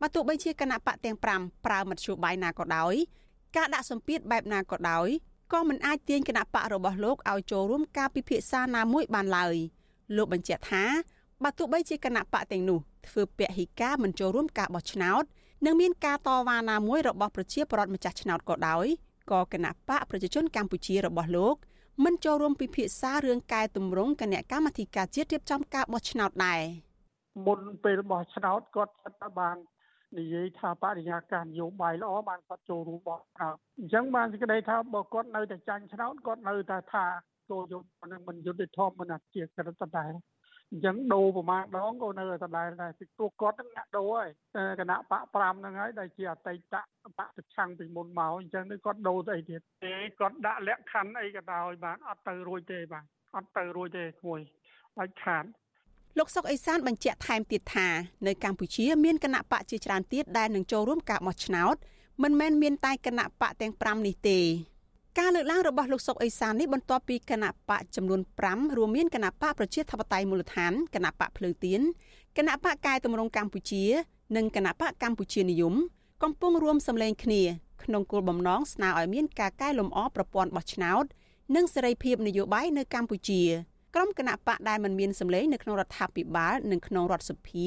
[0.00, 2.94] បើទោះបីជាគណៈបកទាំង5ប្រើមធ្យោបាយណាក៏ដោយ
[3.56, 5.08] ការដាក់សម្ពាធបែបណាក៏ដោយ
[5.52, 9.56] ក៏មិនអាចទាញគណៈបករបស់លោកឲ្យចូលរួមការពិភាក្សាណាមួយបានឡើយ
[10.16, 10.84] លោកបញ្ជាក់ថា
[11.42, 12.78] បើទោះបីជាគណៈបកទាំងនោះ
[13.08, 15.24] ធ្វើពហិការមិនចូលរួមការបោះឆ្នោត
[15.66, 18.86] និងមានការតវ៉ាណាមួយរបស់ប្រជាពលរដ្ឋម្ចាស់ឆ្នោតក៏ដោយ
[19.30, 21.56] ក៏គណៈបកប្រជាជនកម្ពុជារបស់លោក
[22.04, 26.62] មិនចូលរួមពិភាក្សារឿងកែតម្រង់គណៈកម្មាធិការជាតិរៀបចំការបោះឆ្នោតដែរ
[27.46, 29.56] មុនពេលបោះឆ្នោតគាត់គិតថាបាន
[30.18, 37.04] និយាយថាបរិយាកាសនយោបាយល្អបានគាត់ចូលរួមបោះឆ្នោតអញ្ចឹងបានសេចក្តីថាបើគាត់នៅតែចាញ់ឆ្នោតគាត់នៅតែថា
[37.50, 37.82] ចូលយក
[38.12, 40.12] នឹងមិនយុត្តិធម៌មិនអជាក្រិតដែរ
[40.70, 44.28] អញ្ចឹងដូរប្រមាណដងក៏នៅតែដែរដែរពីព្រោះគាត់នឹងអ្នកដូរហើយ
[44.80, 46.76] គណៈបក5ហ្នឹងហើយដែលជាអតីត
[47.18, 53.04] បកប្រឆាំងពីមុនមកអញ្ចឹងគាត់ដូរទៅអីទៀតទេគាត់ដាក់លក្ខខណ្ឌអីក៏ដោយបានអត់ទៅរួចទេបាទ
[53.36, 54.40] អត់ទៅរួចទេមួយ
[54.98, 55.44] បាច់ខាន
[56.18, 57.88] លោកសុកអេសានបញ្ជាក់ថែមទៀតថា
[58.26, 61.76] នៅកម្ពុជាមានគណៈបកជាច្រើនទៀតដែលនឹងចូលរួមការបោះឆ្នោត
[62.22, 64.38] មិនមែនមានតែគណៈបកទាំង5នេះទេ
[65.20, 71.80] ការលើកឡើងរបស់លោកសុកអេសាននេះបន្ទាប់ពីគណៈបកចំនួន5រួមមានគណៈបកប្រជាធិបតេយ្យមូលដ្ឋានគណៈបកភ្លើងទៀន
[72.38, 73.84] គណៈបកកែតម្រង់កម្ពុជា
[74.36, 75.74] និងគណៈបកកម្ពុជានិយម
[76.22, 77.42] កំពុងរួមសម្លេងគ្នា
[77.84, 81.04] ក្នុងគោលបំណងស្នើឲ្យមានការកែលម្អប្រព័ន្ធបោះឆ្នោត
[81.56, 83.42] និងសេរីភាពនយោបាយនៅកម្ពុជា
[83.94, 87.66] ក្រុមគណៈបកដែលមិនមានសម្លេងនៅក្នុងរដ្ឋាភិបាលនិងក្នុងរដ្ឋសភា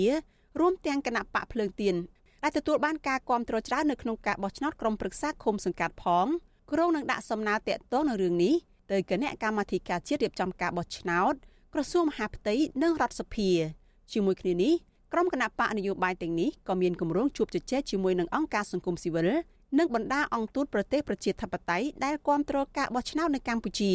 [0.60, 1.96] រួមទាំងគណៈបកភ្លើងទៀន
[2.44, 6.28] ដែលទទួលបានការគាំទ្រច្រើននៅក្នុងការបោះឆ្នោតក្រុមប្រឹក្សាឃុំសង្កាត់ផង
[6.72, 8.54] ក្រុងនឹងដាក់សំណើតាក់ទងនឹងរឿងនេះ
[8.92, 11.34] ទៅគណៈកម្មាធិការជាតិរៀបចំការបោះឆ្នោត
[11.74, 13.50] ក្រសួងមហាផ្ទៃនិងរដ្ឋសភា
[14.12, 14.74] ជាមួយគ្នានេះ
[15.14, 19.30] ក្រុមគណៈបកនយោបាយទាំងនេះក៏មានគម្រោងជួបជជែកជាមួយនឹងអង្គការសង្គមស៊ីវិល
[19.80, 23.92] និងបណ្ដាអង្គទូតប្រទេសប្រជាធិបតេយ្យដែលគាំទ្រការបោះឆ្នោតនៅកម្ពុជា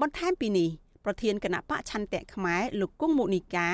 [0.00, 0.68] បន្ថែមពីនេះ
[1.04, 3.68] ប្រធានគណៈបកឆន្ទៈខ្មែរលោកគង់មុនីកា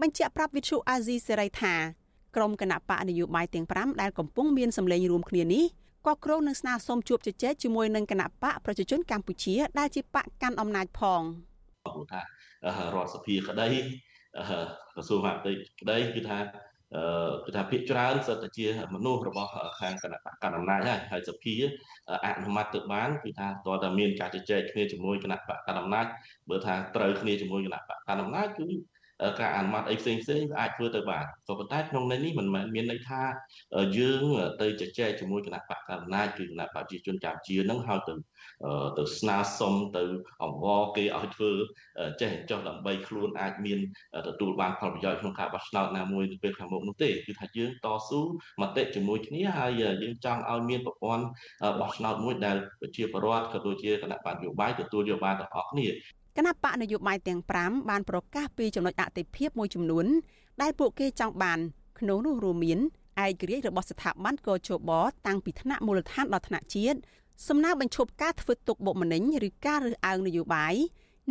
[0.00, 1.74] បញ្ជាក់ប្រាប់វិទ្យុអាស៊ីសេរីថា
[2.36, 5.64] ក្រុមគណៈបកនយោបាយទាំង5ដែលកំពុងមានសម្លេងរួមគ្នានេះ
[6.06, 11.22] ក៏គ្រោងនឹងស្នើសុំជួបជជែកជាមួយនឹងគណៈបកប្រជាជនកម្ពុជា ដែលជាបកកាន់អំណាចផង
[12.12, 12.20] ថា
[12.94, 13.68] រដ្ឋសភាក្តី
[14.94, 16.38] ក្រសួងមហាផ្ទៃក្តីគឺថា
[16.96, 17.02] អឺ
[17.44, 19.50] គឺថាភាគច្រើនសិតតែជាមនុស្សរបស់
[19.80, 21.54] ខាងគណៈបកកណ្ដាលអំណាចហើយហើយសភា
[22.24, 26.06] អនុម័តទៅបានគឺថាតើតើមានការជជែកគ្នាជាមួយគណៈបកកណ្ដាលអំណាច
[26.50, 28.64] បើថាត្រូវគ្នាជាមួយគណៈបកកណ្ដាលអំណាចគឺ
[29.40, 33.22] ការអនុម័តអីផ្សេងផ្សេងវាអាចធ្វើទៅបានក៏ប៉ុន្តែក្នុងន័យនេះមិនមែនមានន័យថា
[33.98, 34.22] យើង
[34.62, 38.14] ទៅជជែកជាមួយគណៈបកកណ្ដាលអំណាចគឺគណៈបកប្រជាជនកម្ពុជានឹងហើយទៅ
[38.98, 40.04] ទៅស្នើសុំទៅ
[40.42, 41.50] អង្វរគេឲ្យធ្វើ
[42.20, 43.78] ចេះចោះដើម្បីខ្លួនអាចមាន
[44.28, 48.20] ទទួលបានផលប្រយោជន៍ក្នុងការបោះឆ្នោតណាមួយទៅពេលខាងមុខនោះទេគឺថាយើងតស៊ូ
[48.60, 49.70] មតិជាមួយគ្នាហើយ
[50.02, 51.24] យើងចង់ឲ្យមានប្រព័ន្ធ
[51.80, 55.88] បោះឆ្នោតមួយដែលប្រជាពលរដ្ឋក៏ដូចជាគណៈបញ្ញោបាយទទួលយកបានទាំងអស់គ្នា
[56.36, 60.06] គណៈបកនយោបាយទាំង5បានប្រកាសពីចំណុចអតិភិបមួយចំនួន
[60.62, 61.58] ដែលពួកគេចង់បាន
[61.98, 62.78] ក្នុងនោះរួមមាន
[63.24, 64.90] ឯករាជ្យរបស់ស្ថាប័នកោជប
[65.26, 66.98] តាំងពីថ្នាក់មូលដ្ឋានដល់ថ្នាក់ជាតិ
[67.48, 70.74] សំណើបញ្ឈប់ការធ្វើទុកបុកម្នេញឬការរើសអើងនយោបាយ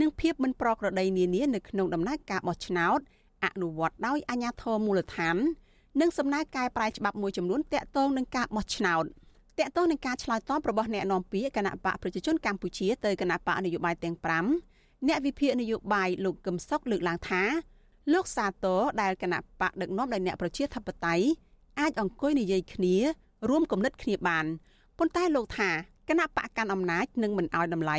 [0.01, 2.99] និងភាពមិនប្រក្រតីនានានៅក្នុងដំណើរការបោះឆ្នោត
[3.45, 5.37] អនុវត្តដោយអាជ្ញាធរមូលដ្ឋាន
[6.01, 9.03] និងសំណើកែប្រែច្បាប់មួយចំនួនតាក់ទងនឹងការបោះឆ្នោត
[9.59, 14.70] តាក់ទងនឹងការឆ្លើយតបរបស់អ្នកនាំពាក្យគណៈបកប្រជាជនកម្ពុជាទៅគណៈបកនយោបាយទាំង5
[15.07, 17.43] អ្នកវិភាគនយោបាយលោកកឹមសុខលើកឡើងថា
[18.13, 21.25] លោកសាទរដែលគណៈបកដឹកនាំដោយអ្នកប្រជាធិបតេយ្យ
[21.79, 22.95] អាចអង្គុយនិយាយគ្នា
[23.49, 24.45] រួមគំនិតគ្នាបាន
[24.97, 25.69] ប៉ុន្តែលោកថា
[26.09, 27.97] គណៈបកកាន់អំណាចនឹងមិនអោយតម្លៃ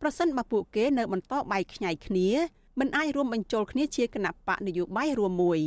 [0.00, 2.28] ប្រសិនបើពួកគេនៅបន្តបែកខ្ញែកគ្នា
[2.80, 5.60] មិនអាចរួមបញ្ចូលគ្នាជាគណៈបកនយោបាយរួមមួយ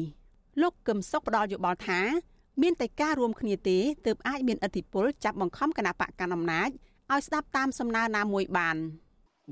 [0.62, 2.00] លោកកឹមសុខផ្ដល់យោបល់ថា
[2.62, 6.70] មានតែការរួមគ្នាទេទើបអាចមានឥទ្ធិពលចាប់បង្ខំគណៈបកកណ្ដាលអំណាច
[7.12, 8.78] ឲ្យស្ដាប់តាមសំណើណាមួយបាន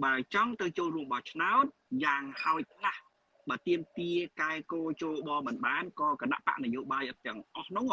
[0.03, 1.65] បើចង់ទៅចូលរួមបោះឆ្នោត
[2.03, 3.01] យ៉ាងហោចណាស់
[3.49, 7.91] បើទៀមទាកែគោចូលបមិនបានក៏គណៈបកនយោបាយទាំងអស់នោះ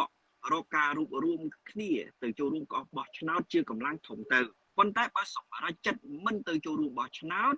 [0.53, 1.41] រកការរួបរวม
[1.71, 1.93] គ្នា
[2.23, 4.41] ទៅចូលរួមកបោះឆ្នោតជាកម្លាំងធំទៅ
[4.79, 7.55] ប៉ុន្តែបើសម្រេចចិត្តមិនទៅចូលរួមបោះឆ្នោត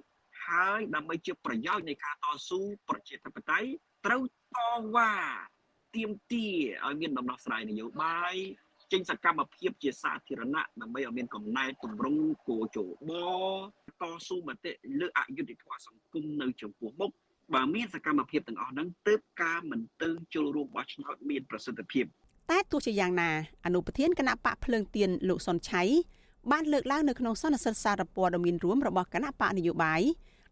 [0.46, 3.68] ហើយដើម្បីជាប្រយោជន៍នៃការតស៊ូប្រជាធិបតេយ្យ
[4.06, 4.22] ត្រូវ
[4.54, 4.58] ត
[4.96, 5.12] វ៉ា
[5.94, 6.46] ទៀមទា
[6.84, 8.34] ឲ្យមានដំណោះស្រាយនយោបាយ
[8.92, 12.78] ចេញសកម្មភាពជាសាធារណៈដើម្បីឲ្យមានកំណែទម្រង់គោជ
[13.08, 13.12] ប
[14.02, 17.10] តស៊ូមតិលើអយុត្តិធម៌សង្គមនៅចំពោះមុខ
[17.54, 22.04] បើមានសកម្មភាពទាំងអស់ហ្នឹងទើបការមិនទៅចូលរួមបោះឆ្នោតមានប្រសិទ្ធភាព
[22.50, 23.30] តែទោះជាយ៉ាងណា
[23.64, 25.82] អនុប្រធានគណៈបកភ្លើងទៀនលោកសុនឆៃ
[26.50, 30.02] បានលើកឡើងនៅក្នុងសន្និសីទសារព័ត៌មានរួមរបស់គណៈបកនយោបាយ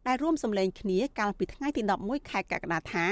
[0.07, 3.07] ដែលរួមសម្លេងគ្នាកាលពីថ្ងៃទី11ខែកក្កដាថា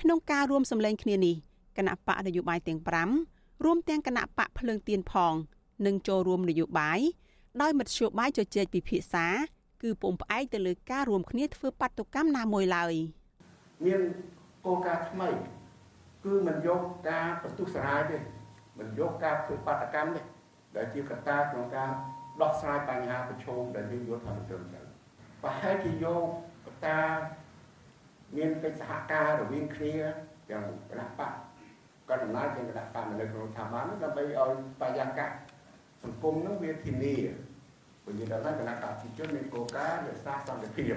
[0.00, 1.36] ក្នុងការរួមសម្លេងគ្នានេះ
[1.76, 2.80] គណៈបកនយោបាយទាំង
[3.22, 5.34] 5រួមទាំងគណៈបកភ្លើងទៀនផង
[5.86, 7.00] នឹងចូលរួមនយោបាយ
[7.62, 9.26] ដោយមធ្យោបាយជជែកពិភាក្សា
[9.82, 12.94] គឺពុំផ្អែកទៅលើការរួមគ្នាធ្វើបាតុកម្មណាមួយឡើយ
[13.86, 14.00] មាន
[14.66, 15.28] គោលការណ៍ថ្មី
[16.24, 18.18] គឺមិនយកការបន្ទុះសារាយទេ
[18.78, 20.22] មិនយកការធ្វើបាតកម្មទេ
[20.76, 21.90] ដែលជាកត្តាក្នុងការ
[22.42, 24.86] ដោះស្រាយបញ្ហាប្រឈមដែលយើងយល់ថាមិនត្រឹមត្រូវ
[25.42, 26.24] ប្រហែលជាយក
[26.66, 26.98] កត្តា
[28.36, 29.94] មានកិច្ចសហការរវាងគ្នា
[30.50, 31.32] ទាំងគណៈបក
[32.10, 34.50] កណ្ដាលទាំងគណៈបកនៅក្នុងស្ថាប័នដើម្បីឲ្យ
[34.80, 35.30] បរិយាកាស
[36.02, 37.16] សង្គមនោះវាធានា
[38.10, 40.94] ព្រោះយើងដឹងថាគណៈបកប្រជាជនមានគោលការណ៍រក្សាសន្តិភាព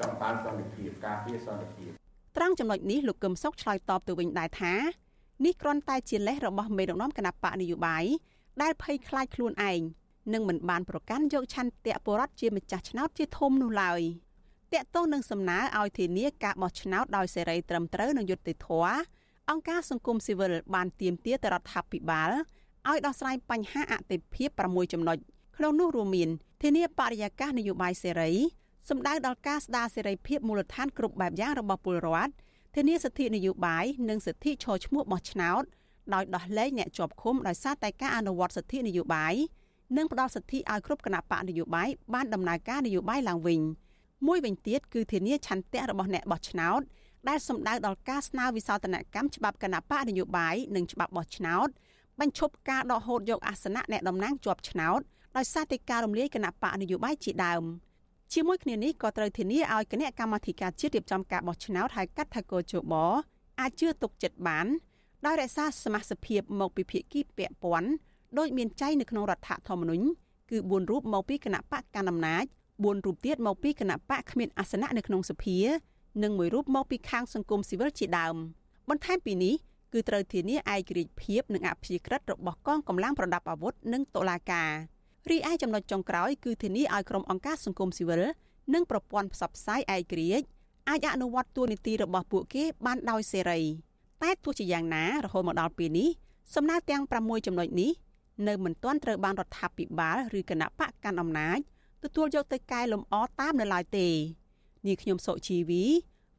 [0.00, 1.90] ចង់បានសន្តិភាពការពារសន្តិភាព
[2.36, 4.74] ត្រង់ចំណុចនេះលោកកឹមសុខឆ្លើយតបទៅវិញដែរថា
[5.44, 8.04] នេះគ្រាន់តែជាលេសរបស់មេដឹកនាំគណៈបកនយោបាយ
[8.62, 9.80] ដែលភ័យខ្លាចខ្លួនឯង
[10.34, 14.00] និងមិនបានប្រកាន់យកឆន្ទៈបរដ្ឋជាម្ចាស់ឆ្នោតជាធំនោះឡើយ
[14.72, 18.96] តកតងនឹងសំណើឲ្យធានាការបោះឆ្នោតដោយសេរីត្រឹមត្រូវនិងយុត្តិធម៌
[19.50, 22.30] អង្គការសង្គមស៊ីវិលបានទាមទារទៅរដ្ឋាភិបាល
[22.88, 25.18] ឲ្យដោះស្រាយបញ្ហាអតិភិប6ចំណុច
[25.60, 26.30] ក្នុងនោះរួមមាន
[26.62, 28.32] ធានាបរិយាកាសនយោបាយសេរី
[28.88, 32.32] សម្ដៅដល់ការស្ដារសេរីភាពមូលដ្ឋានគ្រប់បែបយ៉ាងរបស់ពលរដ្ឋ
[32.74, 35.62] ធានាសិទ្ធិនយោបាយនិងសិទ្ធិឈរឈ្មោះបោះឆ្នោត
[36.14, 39.34] ដោយដោះលែងអ្នកជាប់ឃុំដោយសារតែការអនុវត្តសិទ្ធិនយោបាយ
[39.96, 43.60] និងផ្ដល់សិទ្ធិឲ្យគ្រប់គណៈបកនយោបាយបានដំណើរការនយោបាយឡើងវិញ
[44.26, 46.80] មួយវិញទៀតគឺធានាឆន្ទៈរបស់អ្នកបោះឆ្នោត
[47.28, 51.68] ដែលសំដៅដល់ការស្នើវិសោធនកម្មច្បាប់គណៈបកនយោបាយនិងច្បាប់បោះឆ្នោត
[52.20, 55.00] បញ្ឈប់ការដកហូតយកអាសនៈអ្នកតំណាងជាប់ឆ្នោត
[55.38, 57.64] ដោយសារតែការរំលាយគណៈបកនយោបាយជាដើម។
[58.34, 62.94] ជាមួយគ្នានេះក៏ត្រូវធានាឲ្យគណៈកម្មាធិការជាតិរៀបចំការបោះឆ្នោតហៅកាត់ថាកោជប
[63.60, 64.66] អាចជឿទុកចិត្តបាន
[65.26, 67.90] ដោយរក្សាសមាជិកភាពមកពីភាគីពាក់ព័ន្ធ
[68.38, 70.04] ដោយមានចែងនៅក្នុងរដ្ឋធម្មនុញ្ញ
[70.50, 75.58] គឺ4រូបមកពីគណៈបកកណ្ដាលអំណាច4រូបទៀតមកពីគណៈបកគ្មានអាសនៈនៅក្នុងសភា
[76.22, 78.36] និងមួយរូបមកពីខាងសង្គមស៊ីវិលជាដើម
[78.88, 79.54] បន្ថែមពីនេះ
[79.92, 84.70] គឺត្រូវធានាឯករាជ្យភាពនិងអព្យាក្រឹតរបស់កងកម្លាំងប្រដាប់អាវុធនិងតុលាការ
[85.30, 88.22] រីឯចំណុចចុងក្រោយគឺធានាឲ្យក្រុមអង្គការសង្គមស៊ីវិល
[88.74, 90.46] និងប្រព័ន្ធផ្សព្វផ្សាយឯករាជ្យ
[90.88, 93.60] អាចអនុវត្តតួនាទីរបស់ពួកគេបានដោយសេរី
[94.22, 96.08] តែទោះជាយ៉ាងណារហូតមកដល់ពេលនេះ
[96.54, 97.92] សំណើទាំង6ចំណុចនេះ
[98.48, 101.58] នៅមិនទាន់ត្រូវបានរដ្ឋាភិបាលឬគណៈបកកាន់អំណាច
[102.04, 104.08] ទទួលយកទៅកែលម្អតាមនៅឡើយទេ
[104.86, 105.84] នាងខ្ញុំសុជីវី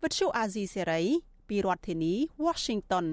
[0.01, 1.01] វិទ្យុអាស៊ីសេរី
[1.49, 2.13] ពីរដ្ឋធានី
[2.45, 3.05] Washington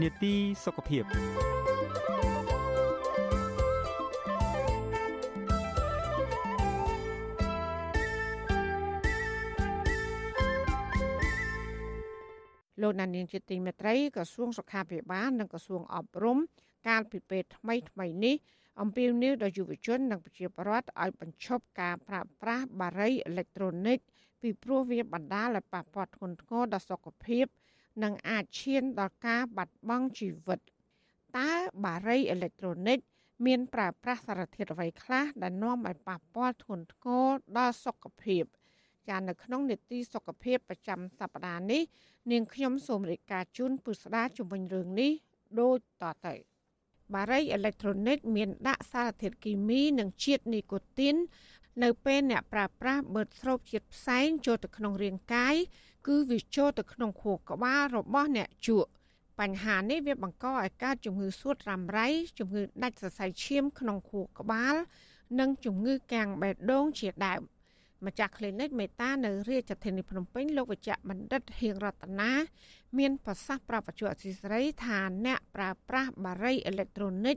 [0.00, 0.34] នេតិ
[0.64, 1.04] សុខភាព
[12.82, 16.38] លោកណានៀងជាទីមេត្រីក្រសួងសុខាភិបាលនិងក្រសួងអប់រំ
[16.88, 18.36] កាលពីពេលថ្មីថ្មីនេះ
[18.80, 23.98] អំពាវនាវដល់យុវជននិងប្រជាពលរដ្ឋឲ្យបញ្ឈប់ការប្រើប្រាស់បារីអេឡិចត្រូនិក
[24.42, 27.46] ពីព្រោះវាបណ្ដាលឲ្យប៉ះពាល់ធ្ងន់ធ្ងរដល់សុខភាព
[28.02, 30.60] និងអាចឈានដល់ការបាត់បង់ជីវិត
[31.38, 31.50] តើ
[31.84, 32.98] បារីអេឡិចត្រូនិក
[33.46, 37.28] មានប្រើប្រាស់សារធាតុអ្វីខ្លះដែលនាំឲ្យប៉ះពាល់ធ្ងន់ធ្ងរ
[37.58, 38.44] ដល់សុខភាព
[39.08, 41.82] ចានៅក្នុងនេតិសុខភាពប្រចាំសប្តាហ៍នេះ
[42.30, 45.12] នាងខ្ញុំសូមរាយការណ៍ជូនពុស្ដាជំនាញរឿងនេះ
[45.60, 46.34] ដូចតទៅ
[47.14, 51.16] បារីអេឡិចត្រូនិកមានដាក់សារធាតុគីមីនិងជាតិនីកូទីន
[51.82, 55.56] នៅពេលអ្នកប្រើប្រាស់បឺតស្រូបជាតិផ្សែងចូលទៅក្នុងរាងកាយ
[56.06, 58.90] គឺវាចូលទៅក្នុងខួរក្បាលរបស់អ្នកជក់
[59.40, 64.74] បញ្ហានេះវាបង្កឲ្យកើតជំងឺសួតរ៉ាំរ៉ៃជំងឺដាច់សរសៃឈាមក្នុងខួរក្បាល
[65.40, 67.40] និងជំងឺកាំងបេះដូងជាដើម
[68.06, 72.32] ម្ចាស់ clinic មេតានៅរាជធានីភ្នំពេញលោកវិជ្ជបណ្ឌិតហៀងរតនា
[72.98, 77.36] មានប្រសាសន៍ប្រាប់បច្ចុប្បន្នអសីស្រីថាអ្នកប្រើប្រាស់បារីអេឡិចត្រូនិក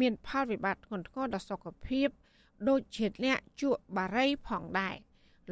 [0.00, 2.08] មានផលវិបាកធ្ងន់ធ្ងរដល់សុខភាព
[2.68, 4.96] ដូចជាអ្នកជក់បារីផងដែរ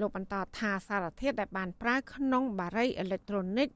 [0.00, 3.68] លោកបន្តថាសារធាតុដែលបានប្រើក្នុងបារីអេឡិចត្រូនិក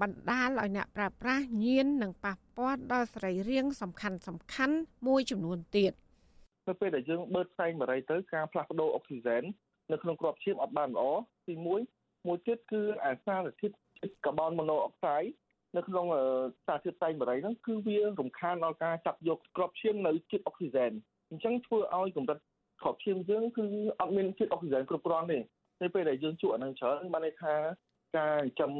[0.00, 5.92] បណ្ដាលឲ្យអ្នកប្រើប្រាស់ញៀននិងប៉ះពាល់ដល់សរីរាង្គសំខាន់សំខាន់មួយចំនួនទៀត
[6.68, 9.42] នៅពេលដែលយើងបឺតផ្សែងបារីទៅការផ្លាស់ប្ដូរអុកស៊ីហ្សែន
[9.92, 11.04] នៅក្នុងក្របឈាមអត់បានល្អ
[11.48, 11.66] ទី1
[12.26, 13.74] មួយទៀតគឺអាសារធាតុ
[14.26, 15.22] កាបូនម៉ូណូអុកសាយ
[15.76, 16.06] នៅក្នុង
[16.66, 20.92] សារធាតុផ្សែងបារីហ្នឹងគឺវារំខានដល់ការចាប់យកក្របឈាមនៅជាតិអុកស៊ីហ្សែន
[21.30, 22.38] អញ្ចឹងធ្វើឲ្យកម្រិត
[22.82, 23.64] ក្របឈាមយើងគឺ
[24.00, 25.38] អត់មានជាតិអុកស៊ីហ្សែនគ្រប់គ្រាន់ទេ
[25.82, 27.54] នៅពេលដែលយើងជក់អានឹងច្រើនបានន័យថា
[28.16, 28.72] ការចិញ្ចឹម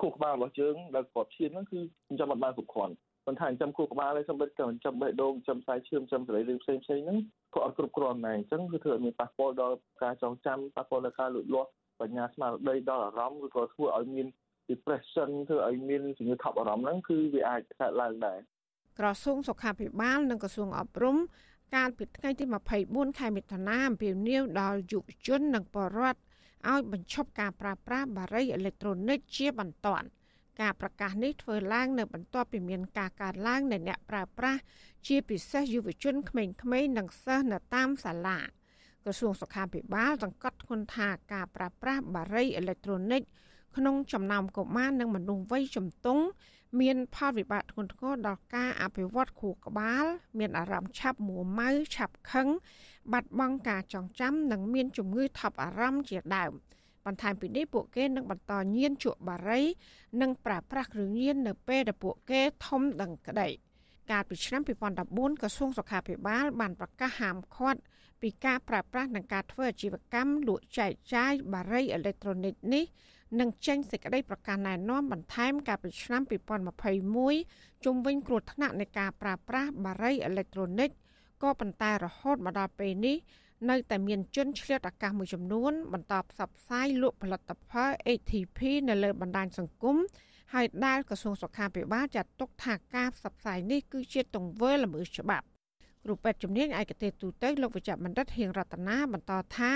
[0.00, 2.94] ខួរក្បាលរបស់យើងដែលក្របឈាមហ្នឹងគឺចិញ្ចឹមអត់បានគ្រប់គ្រាន់
[3.26, 7.18] ប៉ុន្តែចិញ្ចឹមខួរក្បាលហើយសម្បត្តិក៏ចិញ្ចឹមបេះដូងចិញ្ចឹមខ្សែឈាមចិញ្ចឹមសរីរាង្គផ្សេងផ្សេងហ្នឹង
[7.54, 11.70] ក៏អត់គ្រប់គ្រាន់ដែរអញ្ចឹងគឺធ្វើឲ្យមានប៉ះពាល់ដល់ការចងចាំប៉ះពាល់ដល់ការលូតលាស់
[12.00, 14.26] បញ្ញាស្មារតីដល់អារម្មណ៍ឬក៏ធ្វើឲ្យមាន
[14.70, 18.38] depression ធ្វើឲ្យមានជំងឺថប់អារម្មណ៍ហ្នឹងគឺវាអាចកើតឡើងដែរ
[18.98, 21.16] ក្រសួងសុខាភិបាល និងក្រសួងអប់រំ
[21.74, 22.44] កាលពីថ្ងៃទី
[22.82, 26.20] 24ខែមិថុនាអំពាវនាវដល់យុវជននិងបរិវត្ត
[26.68, 30.06] ឲ្យបញ្ឈប់ការប្រើប្រាស់បារីអេឡិចត្រូនិកជាបន្ទាន់
[30.60, 34.60] ការប្រកាសនេះធ្វើឡើងនៅបន្ទាប់ពីមានការកើនឡើងនៃអ្នកប្រើប្រាស់
[35.06, 38.38] ជាពិសេសយុវជនក្មេងៗនិងសិស្សនៅតាមសាលា
[39.04, 43.22] ក្រសួងសុខាភិបាលសង្កត់ធ្ងន់ថាការប្រើប្រាស់បារីអេឡិចត្រូនិក
[43.76, 46.24] ក្នុងចំណោមកុមារនិងមនុស្សវ័យជំទង់
[46.80, 50.04] មានផលវិបាកធ្ងន់ធ្ងរដល់ការអភិវឌ្ឍខួរក្បាល
[50.38, 52.48] មានអារម្មណ៍ឆាប់មួម៉ៅឆាប់ខឹង
[53.12, 56.52] បាត់បង់ការចងចាំនិងមានជំងឺថប់អារម្មណ៍ជាដើម
[57.06, 59.62] បន្ថែមពីនេះពួកគេនឹងបន្តញៀនជក់បារី
[60.20, 63.48] និងប្រើប្រាស់គ្រឿងញៀននៅពេលដែលពួកគេធំដឹងក្តី
[64.10, 67.80] កាលពីឆ្នាំ2014ក្រសួងសុខាភិបាល បានប្រកាសហាមឃាត់
[68.22, 72.84] ពីការប្រើប្រាស់និងការធ្វើអាជីវកម្មលក់ចែកចាយបារីអេឡិចត្រូនិកនេះ
[73.38, 76.22] នឹងចេញសេចក្តីប្រកាសណែនាំបន្ថែមកាលពីឆ្នាំ
[77.02, 80.90] 2021ជុំវិញគ្រោះថ្នាក់នៃការប្រើប្រាស់បារីអេឡិចត្រូនិក
[81.42, 83.16] ក៏ប៉ុន្តែរហូតមកដល់ពេលនេះ
[83.70, 88.58] នៅតែមានជនឆ្លៀតឱកាសមួយចំនួន បន្តផ្សព្វផ្សាយលក់ផលិតផល ATP
[88.88, 89.96] នៅលើបណ្ដាញសង្គម
[90.54, 95.46] ហើយដែលក្រសួងសុខាភិបាលចាត់ទុកថាការផ្សព្វផ្សាយនេះគឺជាទង្វើល្មើសច្បាប់
[96.04, 99.72] គ្រូពេទ្យជំនាញឯកទេសទូទៅលោកវិជ្ជបណ្ឌិតហៀងរតនាបន្តថា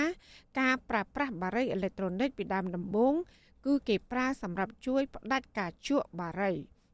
[0.59, 3.13] ការប្រើប្រាស់បារីអេឡិចត្រូនិកពីដើមដំបូង
[3.65, 6.51] គឺគេប្រើសម្រាប់ជួយផ្ដាច់ការជក់បារី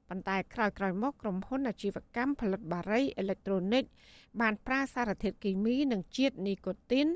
[0.10, 3.84] ប៉ុន្តែក្រោយៗមកក្រុមហ៊ុនអាជីវកម្មផលិតបារីអេឡិចត្រូនិក
[4.42, 7.08] បានប្រើសារធាតុគីមីនិងជាតិនីកូទីន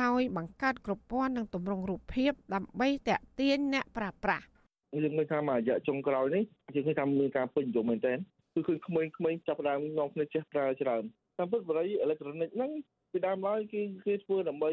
[0.00, 4.44] ដោយបង្កើតគ្រប់ព័ន្ធនិងទម្រង់រូបភាពដើម្បីតាក់ទាញអ្នកប្រើប្រាស់
[4.92, 6.42] យើងឃើញថាមួយរយៈចុងក្រោយនេះ
[6.74, 8.18] យើងឃើញថាមានការពេញនិយមមែនទែន
[8.54, 11.02] គឺឃើញក្មេងៗចាប់ផ្ដើមនាំគ្នាចេះប្រើច្រើន
[11.40, 12.70] តាមពិតបារីអេឡិចត្រូនិកហ្នឹង
[13.12, 14.70] ពីដើមឡើយគេគេធ្វើដើម្បី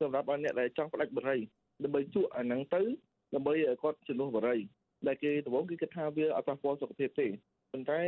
[0.00, 1.38] សម្រាប់ឲ្យអ្នកដែលចង់ផ្ដាច់បារី
[1.84, 2.82] ដើម្បីជក់អាហ្នឹងទៅ
[3.34, 4.56] ដើម្បីឲ្យគាត់ជំនួសបារី
[5.06, 7.26] ដែលគេដំបូងគេគិតថាវាអត់ប៉ះពាល់សុខភាពទេ
[7.72, 8.00] ប៉ុន្តែ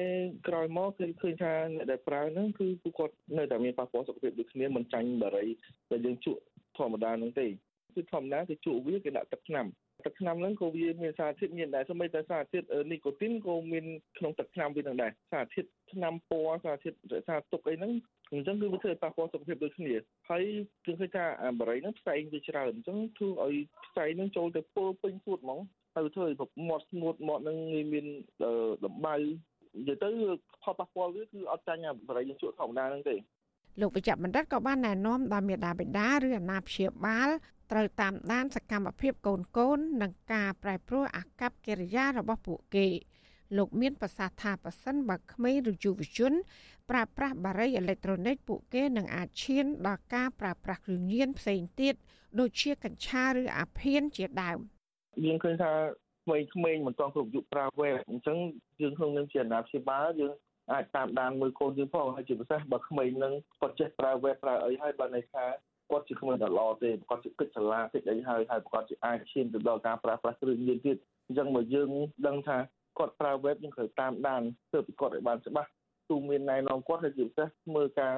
[0.49, 5.47] ក្រោយមកគឺឃើញថាអ្នកដែលប្រើហ្នឹងគឺគឺគាត់នៅតែមានប៉ះពាល់សុខភាពដូចគ្នាមិនចាញ់បារី
[5.91, 6.41] ដែលយើងជក់
[6.79, 7.47] ធម្មតាហ្នឹងទេ
[7.95, 9.67] គឺធម្មតាគឺជក់វាគេដាក់ទឹកថ្នាំ
[10.05, 13.85] ទឹកថ្នាំហ្នឹងក៏វាមានសារធាតុមានដែរសូម្បីតែសារធាតុនីកូទីនក៏មាន
[14.19, 17.93] ក្នុងទឹកថ្នាំវានឹងដែរសារធាតុថ្នាំពណ៌សារធាតុរក្សាទុកអីហ្នឹង
[18.33, 19.95] អញ្ចឹងគឺវាធ្វើឲ្យប៉ះពាល់សុខភាពដូចគ្នា
[20.31, 20.45] ហើយ
[20.87, 23.55] គឺឃើញថាអាបារីហ្នឹងផ្សែងវាច្រើនអញ្ចឹងធ្វើឲ្យ
[23.87, 25.61] ផ្សែងហ្នឹងចូលទៅពុលពេញសួតហ្មង
[25.95, 26.37] ហើយធ្វើឲ្យ
[26.69, 28.07] មាត់ស្ងួតមាត់ហ្នឹងងាយមាន
[28.85, 30.09] ដំបៅនិយាយទៅ
[30.63, 33.17] ផលប៉ះពាល់វាគឺអត់ចាញ់អាបរិយាជក់ធម្មតាហ្នឹងទេ
[33.81, 37.29] លោកវិជ្ជបណ្ឌិតក៏បានណែនាំដល់មេដាបេដាឬអាណាព្យាបាល
[37.71, 42.87] ត្រូវតាមដានសកម្មភាពកូនកូននិងការប្រែប្រួលអាកប្បកិរិយារបស់ពួកគេ
[43.57, 46.33] លោកមានប្រសាសន៍ថាប៉ះសិនបើក្មេងឬយុវជន
[46.91, 51.95] ប្រើប្រាស់បារីអេឡិចត្រូនិកពួកគេនឹងអាចឈានដល់ការប្រើប្រាស់គ្រឿងញៀនផ្សេងទៀត
[52.41, 54.59] ដូចជាកញ្ឆាឬអាភៀនជាដើម
[55.25, 55.73] យើងឃើញថា
[56.25, 58.39] ក្មេងៗមិនទាន់គ្រប់យុគប្រើវេអញ្ចឹង
[58.81, 60.33] យើងក្នុងនាមជាអាណាព្យាបាលយើង
[60.73, 65.45] អាចតាមដានមើលកូនយើងផងហើយជាពិសេសបើក្មេងនឹងគាត់ចេះប្រើវេប្រើអីហើយបើន័យថា
[65.91, 71.91] គាត់ជាក្មេងដ៏ល្អទេគាត់ជាគិតឆ្លាតតិចអីហើយហើយគាត់ជាអាចឈានទៅដល់ការប្រើប្រាស់គ្រឿងញៀនទៀតអញ្ចឹងមកយើង
[72.27, 72.59] ដឹងថា
[72.99, 75.69] គាត់ប្រើវេយើងត្រូវតាមដានធ្វើពីគាត់ឲ្យបានច្បាស់
[76.11, 78.15] ទូមានណែនាំគាត់ហើយជាពិសេសមើលការ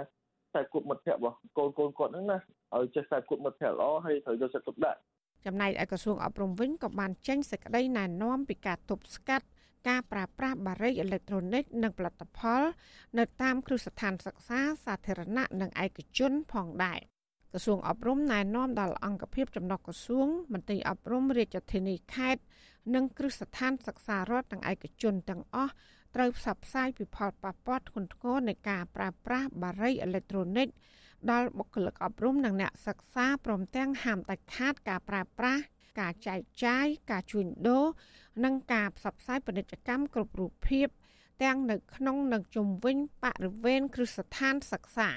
[0.50, 2.38] ខ្សែគប់មិត្តភ័ក្តិរបស់កូនកូនគាត់ហ្នឹងណា
[2.76, 4.98] ឲ្យចេះខ្សែគប់មិត្តភ័ក្តិល្អហើយត្រូវយកចិត្តទុកដាក់
[5.46, 9.46] ចំណែកឯក្រសួងអប់រំវិញក៏បានចេញសេចក្តីណែនាំពីការទប់ស្កាត់
[9.88, 12.62] ការប្រើប្រាស់បារីអេឡិចត្រូនិកនិងផលិតផល
[13.18, 17.00] នៅតាមគ្រឹះស្ថានសិក្សាសាធារណៈនិងឯកជនផងដែរ
[17.52, 22.42] ក្រសួងអប់រំណែនាំដល់អង្គភាពចំណុះក្រសួងមន្ត្រីអប់រំរាជធានីខេត្ត
[22.94, 25.72] និងគ្រឹះស្ថានសិក្សារដ្ឋនិងឯកជនទាំងអស់
[26.14, 30.68] ត្រូវផ្សព្វផ្សាយពីផលប៉ះពាល់ធ្ងន់ធ្ងរនៃការប្រើប្រាស់បារីអេឡិចត្រូនិក
[31.30, 35.62] ដល់បុគ្គលិកអប់រំនិងអ្នកសិក្សាព្រមទាំងហាមដាច់ខាតការប្រើប្រាស់
[36.00, 37.86] ការចែកចាយការជួញដូរ
[38.44, 40.88] និងការផ្សព្វផ្សាយពាណិជ្ជកម្មគ្រប់រូបភាព
[41.42, 45.10] ទាំងនៅក្នុងនិងជុំវិញបរិវេណគ្រឹះស្ថានសិក្សា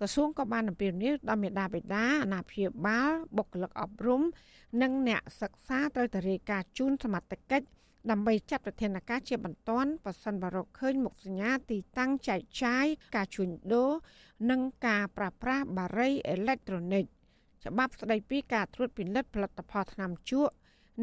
[0.00, 4.22] ក្រសួងក៏បានអំពាវនាវដល់មេដាបេដាអាណាព្យាបាលបុគ្គលិកអប់រំ
[4.82, 7.66] និងអ្នកសិក្សាត្រូវតែរាយការណ៍ជូនសមត្ថកិច្ច
[8.10, 12.86] ដើម្បីចាត់វិធានការជាបន្ទាន់បើសិនបើរកឃើញមុខសញ្ញាទីតាំងចែកចាយ
[13.16, 13.92] ការជួញដូរ
[14.50, 17.04] និងការប្រើប្រាស់បារីអេឡិចត្រូនិក
[17.64, 20.52] ច្បាប់ស្តីពីការត្រួតពិនិត្យផលិតផលថ្នាំជក់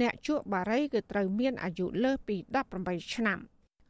[0.02, 2.36] អ្នកជក់បារីគឺត្រូវមានអាយុលើសពី
[2.76, 3.40] 18ឆ្នាំ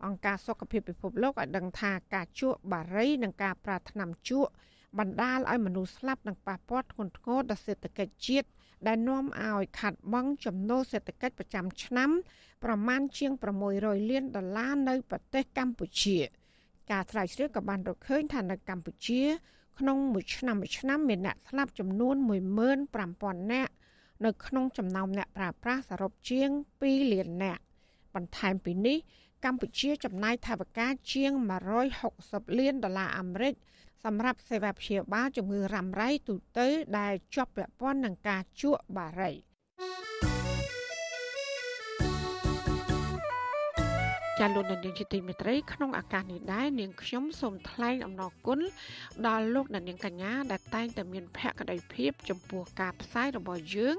[0.06, 4.52] អង្គការសុខភាពពិភពលោកឲ្យដឹងថាការជក់បារីនិងការប្រើថ្នាំជក់
[5.00, 8.48] បណ្ដាលឲ្យមនុស្សស្លាប់និងប៉ះពាល់ធ្ងន់ធ្ងរដល់សេដ្ឋកិច្ចជាតិ
[8.88, 12.10] ដែលនាំឲ្យខាត់បង់ចំណូលសេដ្ឋកិច្ចប្រចាំឆ្នាំ
[12.64, 13.32] ប្រមាណជាង
[13.72, 16.18] 600លានដុល្លារនៅប្រទេសកម្ពុជា
[16.92, 19.22] ការស្រាវជ្រាវក៏បានរកឃើញថានៅកម្ពុជា
[19.80, 22.16] ក្នុងមួយឆ្នាំមួយឆ្នាំមានអ្នកស្លាប់ចំនួន
[22.84, 23.74] 15000នាក់
[24.26, 26.50] នៅក្នុងចំណោមអ្នកប្រើប្រាស់សរុបជាង
[26.82, 27.62] 2លាននាក់
[28.16, 28.98] បន្ថែមពីនេះ
[29.46, 31.32] កម្ពុជាចំណាយថវិកាជាង
[31.96, 33.54] 160លានដុល្លារអាមេរិក
[34.08, 36.68] សម្រាប់សេវាព្យាបាលជំងឺរ៉ាំរ៉ៃទូទៅ
[37.00, 39.32] ដែលជាប់ពាក់ព័ន្ធនឹងការជក់បារី
[44.40, 48.60] ចាលោកនាងជាទីមេត្រីក្នុងឱកាសនេះដែរនាងខ្ញុំសូមថ្លែងអំណរគុណ
[49.28, 53.96] ដល់លោកនាងកញ្ញាដែលតែងតែមានភក្ដីភាពចំពោះការផ្សាយរបស់យើង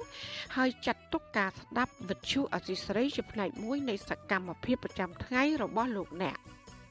[0.57, 6.39] ហើយចាត់ទុកការស្ដាប់វិទ្យុអសីស្រីជាផ្នែកមួយនៃសកម្មភាពប្រចាំថ្ងៃរបស់លោកអ្នក។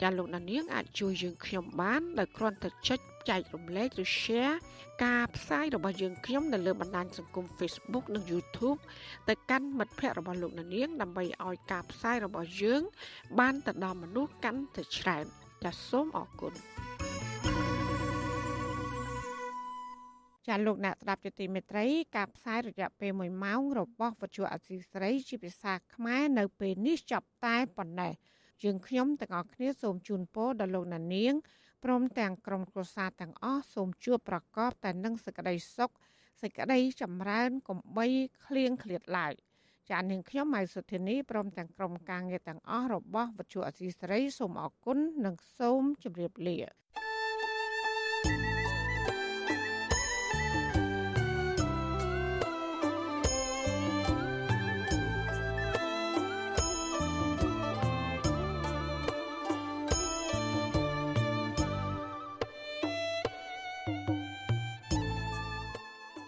[0.00, 4.56] ចាលោកណានៀងអាចជួយយើងខ្ញុំបានដោយគ្រាន់តែចុចចែករំលែកឬ share
[5.04, 8.78] ការផ្សាយរបស់យើងខ្ញុំនៅលើបណ្ដាញសង្គម Facebook និង YouTube
[9.28, 12.82] ទៅកាន់មិត្តភ័ក្តិរបស់លោកណានៀងដើម្បីឲ្យការផ្សាយរបស់យើង
[13.38, 15.24] បានទៅដល់មនុស្សកាន់តែច្រើន
[15.64, 16.52] ចាសសូមអរគុណ
[20.48, 21.86] ចាលោកអ្នកស្ដាប់ជាទីមេត្រី
[22.16, 28.12] ការផ្សាយរយៈពេល1ម៉ោងរបស់វិទ្យុអសីស្រីជាភាសាខ្មែរនៅពេលនេះចប់តែប៉ុណ្ណេះ
[28.64, 31.34] យើងខ្ញុំទាំងអស់គ្នាសូមជូនពរដល់លោកណានៀង
[31.84, 35.90] ព្រមទាំងក្រុមគ្រួសារទាំងអស់សូមជួបប្រកបតែនឹងសេចក្តីសុខ
[36.42, 38.06] សេចក្តីចម្រើនកំបី
[38.46, 39.34] គ្លៀងឃ្លាតឡើយ
[39.90, 46.58] ចានាងខ្ញុំម៉ៃសុធានីព្រមទាំងក្រុមការងារទាំងអស់របស់វិទ្យុអសីសេរីសូមអរគុណនិងសូមជម្រាបលា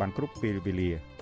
[0.00, 0.90] បានគ្រប់ពេលវេលា។